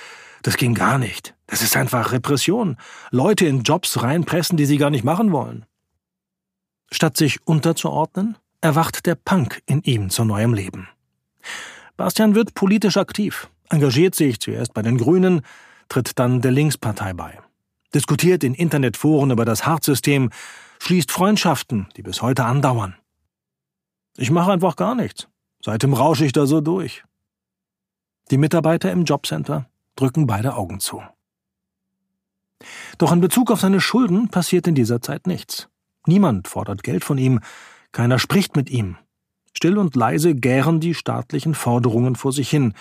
Das 0.42 0.56
ging 0.56 0.74
gar 0.74 0.98
nicht. 0.98 1.34
Das 1.46 1.62
ist 1.62 1.76
einfach 1.76 2.12
Repression. 2.12 2.76
Leute 3.10 3.46
in 3.46 3.62
Jobs 3.62 4.02
reinpressen, 4.02 4.56
die 4.56 4.64
sie 4.64 4.78
gar 4.78 4.90
nicht 4.90 5.04
machen 5.04 5.32
wollen. 5.32 5.66
Statt 6.90 7.16
sich 7.16 7.46
unterzuordnen, 7.46 8.38
erwacht 8.60 9.06
der 9.06 9.14
Punk 9.14 9.62
in 9.66 9.82
ihm 9.82 10.10
zu 10.10 10.24
neuem 10.24 10.54
Leben. 10.54 10.88
Bastian 11.96 12.34
wird 12.34 12.54
politisch 12.54 12.96
aktiv, 12.96 13.48
engagiert 13.68 14.14
sich 14.14 14.40
zuerst 14.40 14.72
bei 14.72 14.82
den 14.82 14.96
Grünen, 14.96 15.42
tritt 15.88 16.18
dann 16.18 16.40
der 16.40 16.50
Linkspartei 16.50 17.12
bei, 17.12 17.38
diskutiert 17.94 18.42
in 18.42 18.54
Internetforen 18.54 19.30
über 19.30 19.44
das 19.44 19.66
Hartsystem, 19.66 20.30
schließt 20.78 21.12
Freundschaften, 21.12 21.88
die 21.96 22.02
bis 22.02 22.22
heute 22.22 22.44
andauern. 22.44 22.96
Ich 24.16 24.30
mache 24.30 24.52
einfach 24.52 24.76
gar 24.76 24.94
nichts. 24.94 25.28
Seitdem 25.64 25.94
rausche 25.94 26.24
ich 26.24 26.32
da 26.32 26.46
so 26.46 26.60
durch. 26.60 27.04
Die 28.30 28.38
Mitarbeiter 28.38 28.90
im 28.92 29.04
Jobcenter 29.04 29.68
drücken 29.96 30.26
beide 30.26 30.54
Augen 30.54 30.80
zu. 30.80 31.02
Doch 32.98 33.12
in 33.12 33.20
Bezug 33.20 33.50
auf 33.50 33.60
seine 33.60 33.80
Schulden 33.80 34.28
passiert 34.28 34.66
in 34.66 34.74
dieser 34.74 35.00
Zeit 35.00 35.26
nichts. 35.26 35.68
Niemand 36.06 36.48
fordert 36.48 36.82
Geld 36.82 37.04
von 37.04 37.18
ihm, 37.18 37.40
keiner 37.92 38.18
spricht 38.18 38.56
mit 38.56 38.70
ihm. 38.70 38.96
Still 39.52 39.78
und 39.78 39.96
leise 39.96 40.34
gären 40.34 40.80
die 40.80 40.94
staatlichen 40.94 41.54
Forderungen 41.54 42.14
vor 42.14 42.32
sich 42.32 42.48
hin. 42.48 42.74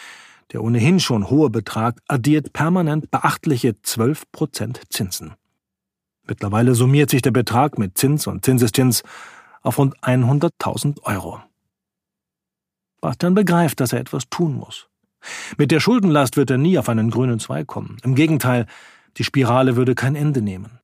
Der 0.52 0.64
ohnehin 0.64 1.00
schon 1.00 1.30
hohe 1.30 1.50
Betrag 1.50 2.00
addiert 2.08 2.54
permanent 2.54 3.12
beachtliche 3.12 3.82
12 3.82 4.32
Prozent 4.32 4.82
Zinsen. 4.90 5.34
Mittlerweile 6.28 6.76
summiert 6.76 7.10
sich 7.10 7.22
der 7.22 7.32
Betrag 7.32 7.78
mit 7.78 7.98
Zins 7.98 8.28
und 8.28 8.46
Zinseszins 8.46 9.04
auf 9.62 9.78
rund 9.78 9.98
100.000 10.00 11.02
Euro. 11.04 11.42
Bastian 13.02 13.34
begreift, 13.34 13.80
dass 13.80 13.94
er 13.94 14.00
etwas 14.00 14.30
tun 14.30 14.56
muss. 14.56 14.88
Mit 15.58 15.72
der 15.72 15.80
Schuldenlast 15.80 16.38
wird 16.38 16.50
er 16.50 16.58
nie 16.58 16.78
auf 16.78 16.90
einen 16.90 17.10
grünen 17.10 17.40
Zweig 17.40 17.68
kommen. 17.68 17.98
Im 18.04 18.16
Gegenteil, 18.16 18.66
die 19.18 19.24
Spirale 19.24 19.76
würde 19.76 19.96
kein 19.96 20.16
Ende 20.16 20.42
nehmen. 20.42 20.80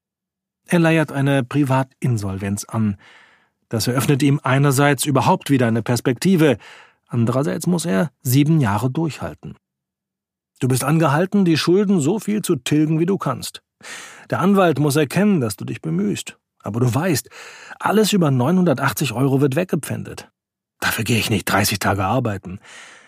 Er 0.68 0.80
leiert 0.80 1.12
eine 1.12 1.44
Privatinsolvenz 1.44 2.66
an. 2.66 2.98
Das 3.70 3.88
eröffnet 3.88 4.24
ihm 4.24 4.40
einerseits 4.44 5.06
überhaupt 5.06 5.50
wieder 5.50 5.68
eine 5.68 5.84
Perspektive, 5.84 6.58
andererseits 7.08 7.68
muss 7.68 7.86
er 7.86 8.12
sieben 8.22 8.60
Jahre 8.60 8.90
durchhalten. 8.90 9.56
Du 10.60 10.68
bist 10.68 10.84
angehalten, 10.84 11.46
die 11.46 11.58
Schulden 11.58 12.00
so 12.00 12.20
viel 12.20 12.42
zu 12.42 12.56
tilgen, 12.56 13.00
wie 13.00 13.06
du 13.06 13.18
kannst. 13.18 13.62
Der 14.30 14.40
Anwalt 14.40 14.80
muss 14.80 14.96
erkennen, 14.96 15.42
dass 15.42 15.56
du 15.56 15.66
dich 15.66 15.82
bemühst. 15.82 16.38
Aber 16.64 16.80
du 16.80 16.94
weißt, 16.94 17.30
alles 17.80 18.12
über 18.14 18.32
980 18.32 19.14
Euro 19.14 19.42
wird 19.42 19.56
weggepfändet. 19.56 20.30
Dafür 20.86 21.04
gehe 21.04 21.18
ich 21.18 21.32
nicht 21.32 21.46
30 21.46 21.80
Tage 21.80 22.06
arbeiten. 22.06 22.60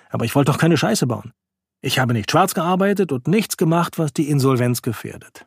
Aber 0.10 0.26
ich 0.26 0.34
wollte 0.34 0.52
doch 0.52 0.58
keine 0.58 0.78
Scheiße 0.78 1.06
bauen. 1.06 1.32
Ich 1.80 2.00
habe 2.00 2.13
nicht 2.13 2.32
schwarz 2.32 2.56
gearbeitet 2.56 3.12
und 3.12 3.28
nichts 3.28 3.56
gemacht, 3.56 4.00
was 4.00 4.12
die 4.13 4.30
Insolvenz 4.30 4.82
gefährdet. 4.82 5.46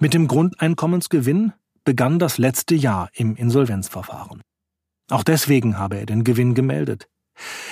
Mit 0.00 0.12
dem 0.12 0.26
Grundeinkommensgewinn 0.26 1.52
begann 1.84 2.18
das 2.18 2.36
letzte 2.36 2.74
Jahr 2.74 3.10
im 3.12 3.36
Insolvenzverfahren. 3.36 4.42
Auch 5.08 5.22
deswegen 5.22 5.78
habe 5.78 5.98
er 5.98 6.06
den 6.06 6.24
Gewinn 6.24 6.54
gemeldet. 6.54 7.08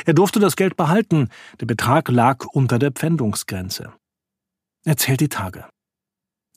Er 0.05 0.15
durfte 0.15 0.39
das 0.39 0.55
Geld 0.55 0.77
behalten, 0.77 1.29
der 1.61 1.67
Betrag 1.67 2.09
lag 2.11 2.47
unter 2.47 2.79
der 2.79 2.93
Pfändungsgrenze. 2.93 3.93
Er 4.85 4.97
zählt 4.97 5.21
die 5.21 5.29
Tage. 5.29 5.65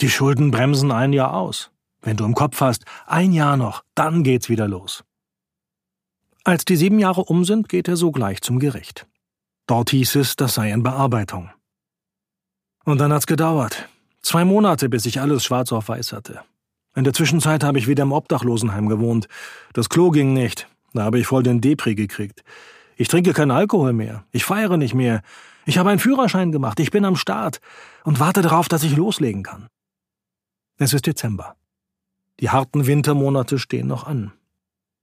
Die 0.01 0.09
Schulden 0.09 0.51
bremsen 0.51 0.91
ein 0.91 1.13
Jahr 1.13 1.33
aus. 1.33 1.71
Wenn 2.01 2.17
du 2.17 2.25
im 2.25 2.35
Kopf 2.35 2.61
hast, 2.61 2.85
ein 3.07 3.31
Jahr 3.31 3.57
noch, 3.57 3.83
dann 3.95 4.23
geht's 4.23 4.49
wieder 4.49 4.67
los. 4.67 5.03
Als 6.45 6.63
die 6.63 6.75
sieben 6.75 6.99
Jahre 6.99 7.23
um 7.23 7.43
sind, 7.43 7.69
geht 7.69 7.87
er 7.87 7.97
sogleich 7.97 8.39
zum 8.41 8.59
Gericht. 8.59 9.07
Dort 9.65 9.89
hieß 9.89 10.15
es, 10.17 10.35
das 10.35 10.53
sei 10.53 10.71
in 10.71 10.83
Bearbeitung. 10.83 11.49
Und 12.83 12.99
dann 12.99 13.11
hat's 13.11 13.25
gedauert. 13.25 13.89
Zwei 14.21 14.45
Monate, 14.45 14.87
bis 14.87 15.07
ich 15.07 15.19
alles 15.19 15.43
schwarz 15.43 15.71
auf 15.71 15.89
weiß 15.89 16.13
hatte. 16.13 16.41
In 16.95 17.03
der 17.03 17.13
Zwischenzeit 17.13 17.63
habe 17.63 17.79
ich 17.79 17.87
wieder 17.87 18.03
im 18.03 18.11
Obdachlosenheim 18.11 18.87
gewohnt. 18.87 19.27
Das 19.73 19.89
Klo 19.89 20.11
ging 20.11 20.33
nicht. 20.33 20.67
Da 20.93 21.03
habe 21.05 21.17
ich 21.17 21.25
voll 21.25 21.41
den 21.41 21.61
Depri 21.61 21.95
gekriegt. 21.95 22.43
Ich 22.95 23.07
trinke 23.07 23.33
keinen 23.33 23.49
Alkohol 23.49 23.93
mehr. 23.93 24.23
Ich 24.31 24.45
feiere 24.45 24.77
nicht 24.77 24.93
mehr. 24.93 25.23
Ich 25.65 25.79
habe 25.79 25.89
einen 25.89 25.99
Führerschein 25.99 26.51
gemacht. 26.51 26.79
Ich 26.79 26.91
bin 26.91 27.05
am 27.05 27.15
Start 27.15 27.59
und 28.03 28.19
warte 28.19 28.43
darauf, 28.43 28.67
dass 28.67 28.83
ich 28.83 28.95
loslegen 28.95 29.41
kann. 29.41 29.67
Es 30.77 30.93
ist 30.93 31.07
Dezember. 31.07 31.55
Die 32.39 32.51
harten 32.51 32.85
Wintermonate 32.85 33.57
stehen 33.57 33.87
noch 33.87 34.05
an. 34.05 34.31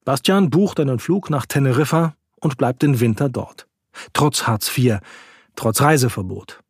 Bastian 0.04 0.50
bucht 0.50 0.80
einen 0.80 0.98
Flug 0.98 1.30
nach 1.30 1.46
Teneriffa 1.46 2.16
und 2.40 2.56
bleibt 2.56 2.82
den 2.82 3.00
Winter 3.00 3.28
dort. 3.28 3.68
Trotz 4.12 4.46
Hartz 4.46 4.76
IV, 4.76 4.98
trotz 5.54 5.80
Reiseverbot. 5.80 6.60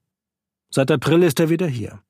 Seit 0.71 0.91
April 0.91 1.23
ist 1.23 1.41
er 1.41 1.49
wieder 1.49 1.67
hier. 1.67 2.01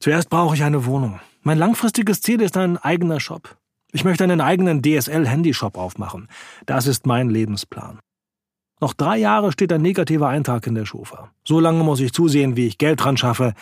Zuerst 0.00 0.28
brauche 0.28 0.54
ich 0.54 0.62
eine 0.62 0.84
Wohnung. 0.86 1.20
Mein 1.42 1.58
langfristiges 1.58 2.20
Ziel 2.20 2.40
ist 2.40 2.56
ein 2.56 2.78
eigener 2.78 3.20
Shop. 3.20 3.56
Ich 3.92 4.04
möchte 4.04 4.24
einen 4.24 4.40
eigenen 4.40 4.82
DSL-Handyshop 4.82 5.76
aufmachen. 5.76 6.28
Das 6.66 6.86
ist 6.86 7.06
mein 7.06 7.30
Lebensplan. 7.30 8.00
Noch 8.80 8.92
drei 8.92 9.18
Jahre 9.18 9.52
steht 9.52 9.72
ein 9.72 9.82
negativer 9.82 10.28
Eintrag 10.28 10.66
in 10.66 10.74
der 10.74 10.84
Schufa. 10.84 11.30
So 11.46 11.60
lange 11.60 11.84
muss 11.84 12.00
ich 12.00 12.12
zusehen, 12.12 12.56
wie 12.56 12.66
ich 12.66 12.78
Geld 12.78 13.02
dran 13.02 13.16
schaffe, 13.16 13.54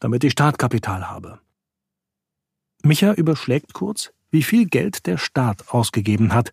damit 0.00 0.24
ich 0.24 0.32
Startkapital 0.32 1.08
habe. 1.08 1.38
Micha 2.82 3.12
überschlägt 3.12 3.72
kurz, 3.74 4.12
wie 4.30 4.42
viel 4.42 4.66
Geld 4.66 5.06
der 5.06 5.18
Staat 5.18 5.68
ausgegeben 5.68 6.32
hat, 6.34 6.52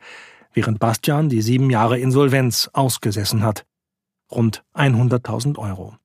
während 0.54 0.80
Bastian 0.80 1.30
die 1.30 1.42
sieben 1.42 1.70
Jahre 1.70 2.00
Insolvenz 2.00 2.70
ausgesessen 2.74 3.44
hat. 3.44 3.66
Rund 4.32 4.64
100.000 4.76 5.58
Euro. 5.58 5.98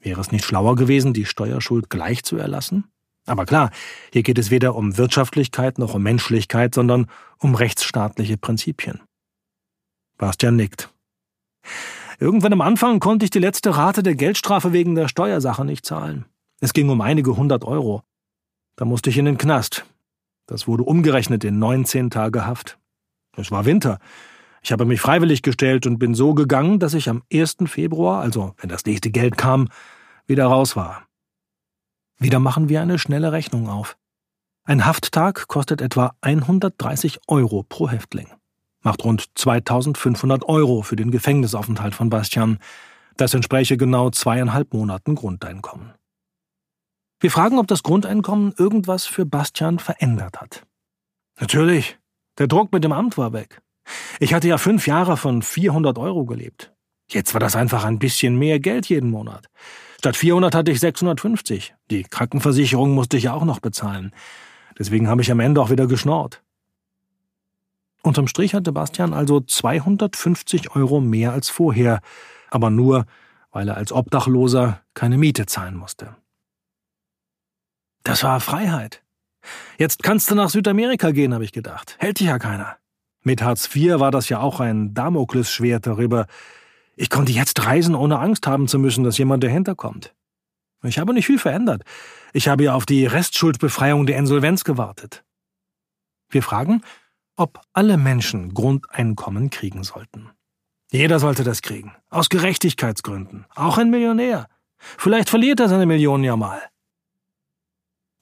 Wäre 0.00 0.20
es 0.20 0.32
nicht 0.32 0.44
schlauer 0.44 0.76
gewesen, 0.76 1.12
die 1.12 1.24
Steuerschuld 1.24 1.90
gleich 1.90 2.22
zu 2.24 2.36
erlassen? 2.36 2.84
Aber 3.26 3.44
klar, 3.44 3.70
hier 4.12 4.22
geht 4.22 4.38
es 4.38 4.50
weder 4.50 4.74
um 4.74 4.96
Wirtschaftlichkeit 4.96 5.78
noch 5.78 5.94
um 5.94 6.02
Menschlichkeit, 6.02 6.74
sondern 6.74 7.06
um 7.38 7.54
rechtsstaatliche 7.54 8.38
Prinzipien. 8.38 9.00
Bastian 10.16 10.56
nickt. 10.56 10.90
Irgendwann 12.18 12.52
am 12.52 12.60
Anfang 12.60 13.00
konnte 13.00 13.24
ich 13.24 13.30
die 13.30 13.38
letzte 13.38 13.76
Rate 13.76 14.02
der 14.02 14.14
Geldstrafe 14.14 14.72
wegen 14.72 14.94
der 14.94 15.08
Steuersache 15.08 15.64
nicht 15.64 15.84
zahlen. 15.84 16.24
Es 16.60 16.72
ging 16.72 16.88
um 16.88 17.00
einige 17.00 17.36
hundert 17.36 17.64
Euro. 17.64 18.02
Da 18.76 18.84
musste 18.84 19.10
ich 19.10 19.18
in 19.18 19.26
den 19.26 19.38
Knast. 19.38 19.84
Das 20.48 20.66
wurde 20.66 20.82
umgerechnet 20.82 21.44
in 21.44 21.58
19 21.58 22.10
Tage 22.10 22.46
Haft. 22.46 22.78
Es 23.36 23.52
war 23.52 23.66
Winter. 23.66 23.98
Ich 24.62 24.72
habe 24.72 24.86
mich 24.86 25.00
freiwillig 25.00 25.42
gestellt 25.42 25.86
und 25.86 25.98
bin 25.98 26.14
so 26.14 26.34
gegangen, 26.34 26.78
dass 26.78 26.94
ich 26.94 27.08
am 27.08 27.22
1. 27.32 27.58
Februar, 27.66 28.22
also 28.22 28.54
wenn 28.56 28.70
das 28.70 28.84
nächste 28.84 29.10
Geld 29.10 29.36
kam, 29.36 29.68
wieder 30.26 30.46
raus 30.46 30.74
war. 30.74 31.04
Wieder 32.18 32.40
machen 32.40 32.68
wir 32.68 32.80
eine 32.80 32.98
schnelle 32.98 33.30
Rechnung 33.30 33.68
auf. 33.68 33.96
Ein 34.64 34.86
Hafttag 34.86 35.48
kostet 35.48 35.82
etwa 35.82 36.12
130 36.22 37.20
Euro 37.28 37.62
pro 37.62 37.88
Häftling. 37.88 38.28
Macht 38.82 39.04
rund 39.04 39.26
2500 39.34 40.44
Euro 40.48 40.82
für 40.82 40.96
den 40.96 41.10
Gefängnisaufenthalt 41.10 41.94
von 41.94 42.08
Bastian. 42.08 42.58
Das 43.18 43.34
entspräche 43.34 43.76
genau 43.76 44.10
zweieinhalb 44.10 44.72
Monaten 44.72 45.14
Grundeinkommen. 45.14 45.92
Wir 47.20 47.30
fragen, 47.30 47.58
ob 47.58 47.66
das 47.66 47.82
Grundeinkommen 47.82 48.54
irgendwas 48.56 49.06
für 49.06 49.26
Bastian 49.26 49.78
verändert 49.78 50.40
hat. 50.40 50.64
Natürlich. 51.40 51.98
Der 52.38 52.46
Druck 52.46 52.72
mit 52.72 52.84
dem 52.84 52.92
Amt 52.92 53.18
war 53.18 53.32
weg. 53.32 53.60
Ich 54.20 54.34
hatte 54.34 54.46
ja 54.46 54.58
fünf 54.58 54.86
Jahre 54.86 55.16
von 55.16 55.42
400 55.42 55.98
Euro 55.98 56.24
gelebt. 56.24 56.72
Jetzt 57.10 57.34
war 57.34 57.40
das 57.40 57.56
einfach 57.56 57.84
ein 57.84 57.98
bisschen 57.98 58.38
mehr 58.38 58.60
Geld 58.60 58.86
jeden 58.86 59.10
Monat. 59.10 59.48
Statt 59.98 60.16
400 60.16 60.54
hatte 60.54 60.70
ich 60.70 60.78
650. 60.78 61.74
Die 61.90 62.04
Krankenversicherung 62.04 62.92
musste 62.94 63.16
ich 63.16 63.24
ja 63.24 63.32
auch 63.32 63.44
noch 63.44 63.58
bezahlen. 63.58 64.12
Deswegen 64.78 65.08
habe 65.08 65.22
ich 65.22 65.32
am 65.32 65.40
Ende 65.40 65.60
auch 65.60 65.70
wieder 65.70 65.88
geschnort. 65.88 66.42
Unterm 68.02 68.28
Strich 68.28 68.54
hatte 68.54 68.70
Bastian 68.70 69.12
also 69.12 69.40
250 69.40 70.76
Euro 70.76 71.00
mehr 71.00 71.32
als 71.32 71.50
vorher, 71.50 72.00
aber 72.48 72.70
nur, 72.70 73.06
weil 73.50 73.68
er 73.68 73.76
als 73.76 73.90
Obdachloser 73.90 74.82
keine 74.94 75.18
Miete 75.18 75.46
zahlen 75.46 75.74
musste. 75.74 76.14
Das 78.08 78.22
war 78.22 78.40
Freiheit. 78.40 79.02
Jetzt 79.76 80.02
kannst 80.02 80.30
du 80.30 80.34
nach 80.34 80.48
Südamerika 80.48 81.10
gehen, 81.10 81.34
habe 81.34 81.44
ich 81.44 81.52
gedacht. 81.52 81.94
Hält 81.98 82.20
dich 82.20 82.28
ja 82.28 82.38
keiner. 82.38 82.78
Mit 83.22 83.42
Hartz 83.42 83.68
IV 83.76 84.00
war 84.00 84.10
das 84.10 84.30
ja 84.30 84.40
auch 84.40 84.60
ein 84.60 84.94
Damoklesschwert 84.94 85.86
darüber. 85.86 86.26
Ich 86.96 87.10
konnte 87.10 87.32
jetzt 87.32 87.66
reisen, 87.66 87.94
ohne 87.94 88.18
Angst 88.18 88.46
haben 88.46 88.66
zu 88.66 88.78
müssen, 88.78 89.04
dass 89.04 89.18
jemand 89.18 89.44
dahinter 89.44 89.74
kommt. 89.74 90.14
Ich 90.82 90.98
habe 90.98 91.12
nicht 91.12 91.26
viel 91.26 91.38
verändert. 91.38 91.82
Ich 92.32 92.48
habe 92.48 92.64
ja 92.64 92.72
auf 92.72 92.86
die 92.86 93.04
Restschuldbefreiung 93.04 94.06
der 94.06 94.16
Insolvenz 94.16 94.64
gewartet. 94.64 95.22
Wir 96.30 96.42
fragen, 96.42 96.80
ob 97.36 97.60
alle 97.74 97.98
Menschen 97.98 98.54
Grundeinkommen 98.54 99.50
kriegen 99.50 99.84
sollten. 99.84 100.30
Jeder 100.90 101.18
sollte 101.18 101.44
das 101.44 101.60
kriegen. 101.60 101.94
Aus 102.08 102.30
Gerechtigkeitsgründen. 102.30 103.44
Auch 103.54 103.76
ein 103.76 103.90
Millionär. 103.90 104.48
Vielleicht 104.78 105.28
verliert 105.28 105.60
er 105.60 105.68
seine 105.68 105.84
Millionen 105.84 106.24
ja 106.24 106.36
mal. 106.36 106.62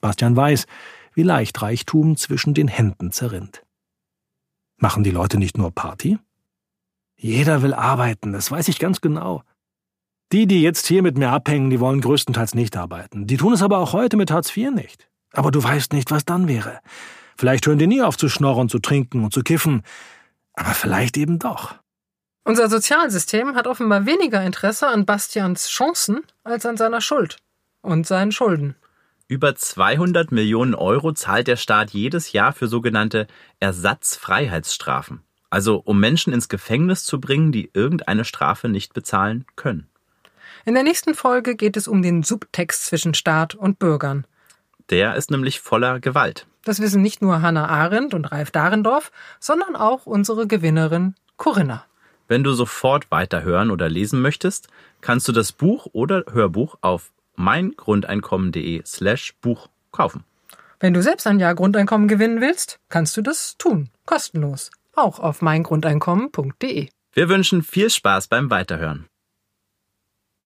Bastian 0.01 0.37
weiß, 0.37 0.67
wie 1.15 1.23
leicht 1.23 1.61
Reichtum 1.63 2.17
zwischen 2.17 2.55
den 2.55 2.69
Händen 2.69 3.13
zerrinnt. 3.13 3.63
Machen 4.77 5.05
die 5.05 5.11
Leute 5.11 5.39
nicht 5.39 5.57
nur 5.57 5.71
Party? 5.71 6.19
Jeder 7.17 7.63
will 7.63 7.73
arbeiten, 7.73 8.33
das 8.33 8.51
weiß 8.51 8.69
ich 8.69 8.79
ganz 8.79 9.01
genau. 9.01 9.43
Die, 10.33 10.47
die 10.47 10.61
jetzt 10.61 10.87
hier 10.87 11.03
mit 11.03 11.17
mir 11.17 11.31
abhängen, 11.31 11.71
die 11.71 11.81
wollen 11.81 12.01
größtenteils 12.01 12.55
nicht 12.55 12.77
arbeiten. 12.77 13.27
Die 13.27 13.37
tun 13.37 13.53
es 13.53 13.63
aber 13.63 13.79
auch 13.79 13.93
heute 13.93 14.17
mit 14.17 14.31
Hartz 14.31 14.55
IV 14.55 14.73
nicht. 14.73 15.09
Aber 15.33 15.51
du 15.51 15.63
weißt 15.63 15.93
nicht, 15.93 16.11
was 16.11 16.25
dann 16.25 16.49
wäre. 16.49 16.81
Vielleicht 17.37 17.67
hören 17.67 17.79
die 17.79 17.87
nie 17.87 18.03
auf 18.03 18.17
zu 18.17 18.29
schnorren, 18.29 18.69
zu 18.69 18.79
trinken 18.79 19.23
und 19.25 19.33
zu 19.33 19.43
kiffen. 19.43 19.83
Aber 20.55 20.71
vielleicht 20.71 21.17
eben 21.17 21.39
doch. 21.39 21.77
Unser 22.45 22.69
Sozialsystem 22.69 23.55
hat 23.55 23.67
offenbar 23.67 24.07
weniger 24.07 24.43
Interesse 24.43 24.89
an 24.89 25.05
Bastians 25.05 25.69
Chancen 25.69 26.21
als 26.45 26.65
an 26.65 26.77
seiner 26.77 27.01
Schuld 27.01 27.37
und 27.83 28.07
seinen 28.07 28.33
Schulden. 28.33 28.77
Über 29.29 29.57
200 29.57 30.31
Millionen 30.31 30.77
Euro 30.77 31.13
zahlt 31.13 31.49
der 31.49 31.57
Staat 31.57 31.91
jedes 31.91 32.31
Jahr 32.31 32.53
für 32.53 32.69
sogenannte 32.69 33.27
Ersatzfreiheitsstrafen. 33.59 35.21
Also 35.51 35.83
um 35.85 35.99
Menschen 35.99 36.33
ins 36.33 36.49
Gefängnis 36.49 37.03
zu 37.03 37.21
bringen, 37.21 37.51
die 37.51 37.71
irgendeine 37.73 38.25
Strafe 38.25 38.69
nicht 38.69 38.95
bezahlen 38.95 39.45
können. 39.57 39.89
In 40.65 40.75
der 40.75 40.85
nächsten 40.85 41.15
Folge 41.15 41.57
geht 41.57 41.77
es 41.77 41.89
um 41.89 42.03
den 42.03 42.23
Subtext 42.23 42.87
zwischen 42.87 43.15
Staat 43.15 43.57
und 43.57 43.81
Bürgern. 43.81 44.29
Der 44.91 45.17
ist 45.17 45.33
nämlich 45.33 45.59
voller 45.59 45.99
Gewalt. 45.99 46.47
Das 46.65 46.81
wissen 46.81 47.03
nicht 47.03 47.21
nur 47.21 47.43
Hannah 47.43 47.69
Arendt 47.69 48.15
und 48.15 48.27
Ralf 48.27 48.53
Dahrendorf, 48.53 49.11
sondern 49.41 49.75
auch 49.75 50.07
unsere 50.07 50.47
Gewinnerin 50.47 51.17
Corinna. 51.37 51.85
Wenn 52.29 52.45
du 52.45 52.53
sofort 52.53 53.11
weiterhören 53.11 53.73
oder 53.73 53.89
lesen 53.89 54.23
möchtest, 54.23 54.69
kannst 55.01 55.27
du 55.27 55.33
das 55.33 55.51
Buch 55.51 55.89
oder 55.93 56.25
Hörbuch 56.31 56.77
auf 56.81 57.11
meingrundeinkommen.de 57.37 58.83
slash 58.85 59.35
Buch 59.41 59.69
kaufen. 59.93 60.25
Wenn 60.81 60.93
du 60.93 61.03
selbst 61.03 61.27
ein 61.27 61.41
Jahr 61.41 61.55
Grundeinkommen 61.55 62.09
gewinnen 62.09 62.41
willst, 62.41 62.79
kannst 62.89 63.17
du 63.17 63.23
das 63.23 63.57
tun. 63.57 63.89
Kostenlos. 64.05 64.71
Auch 64.95 65.21
auf 65.21 65.43
meingrundeinkommen.de. 65.43 66.89
Wir 67.13 67.29
wünschen 67.29 67.63
viel 67.63 67.89
Spaß 67.89 68.29
beim 68.29 68.51
Weiterhören. 68.51 69.07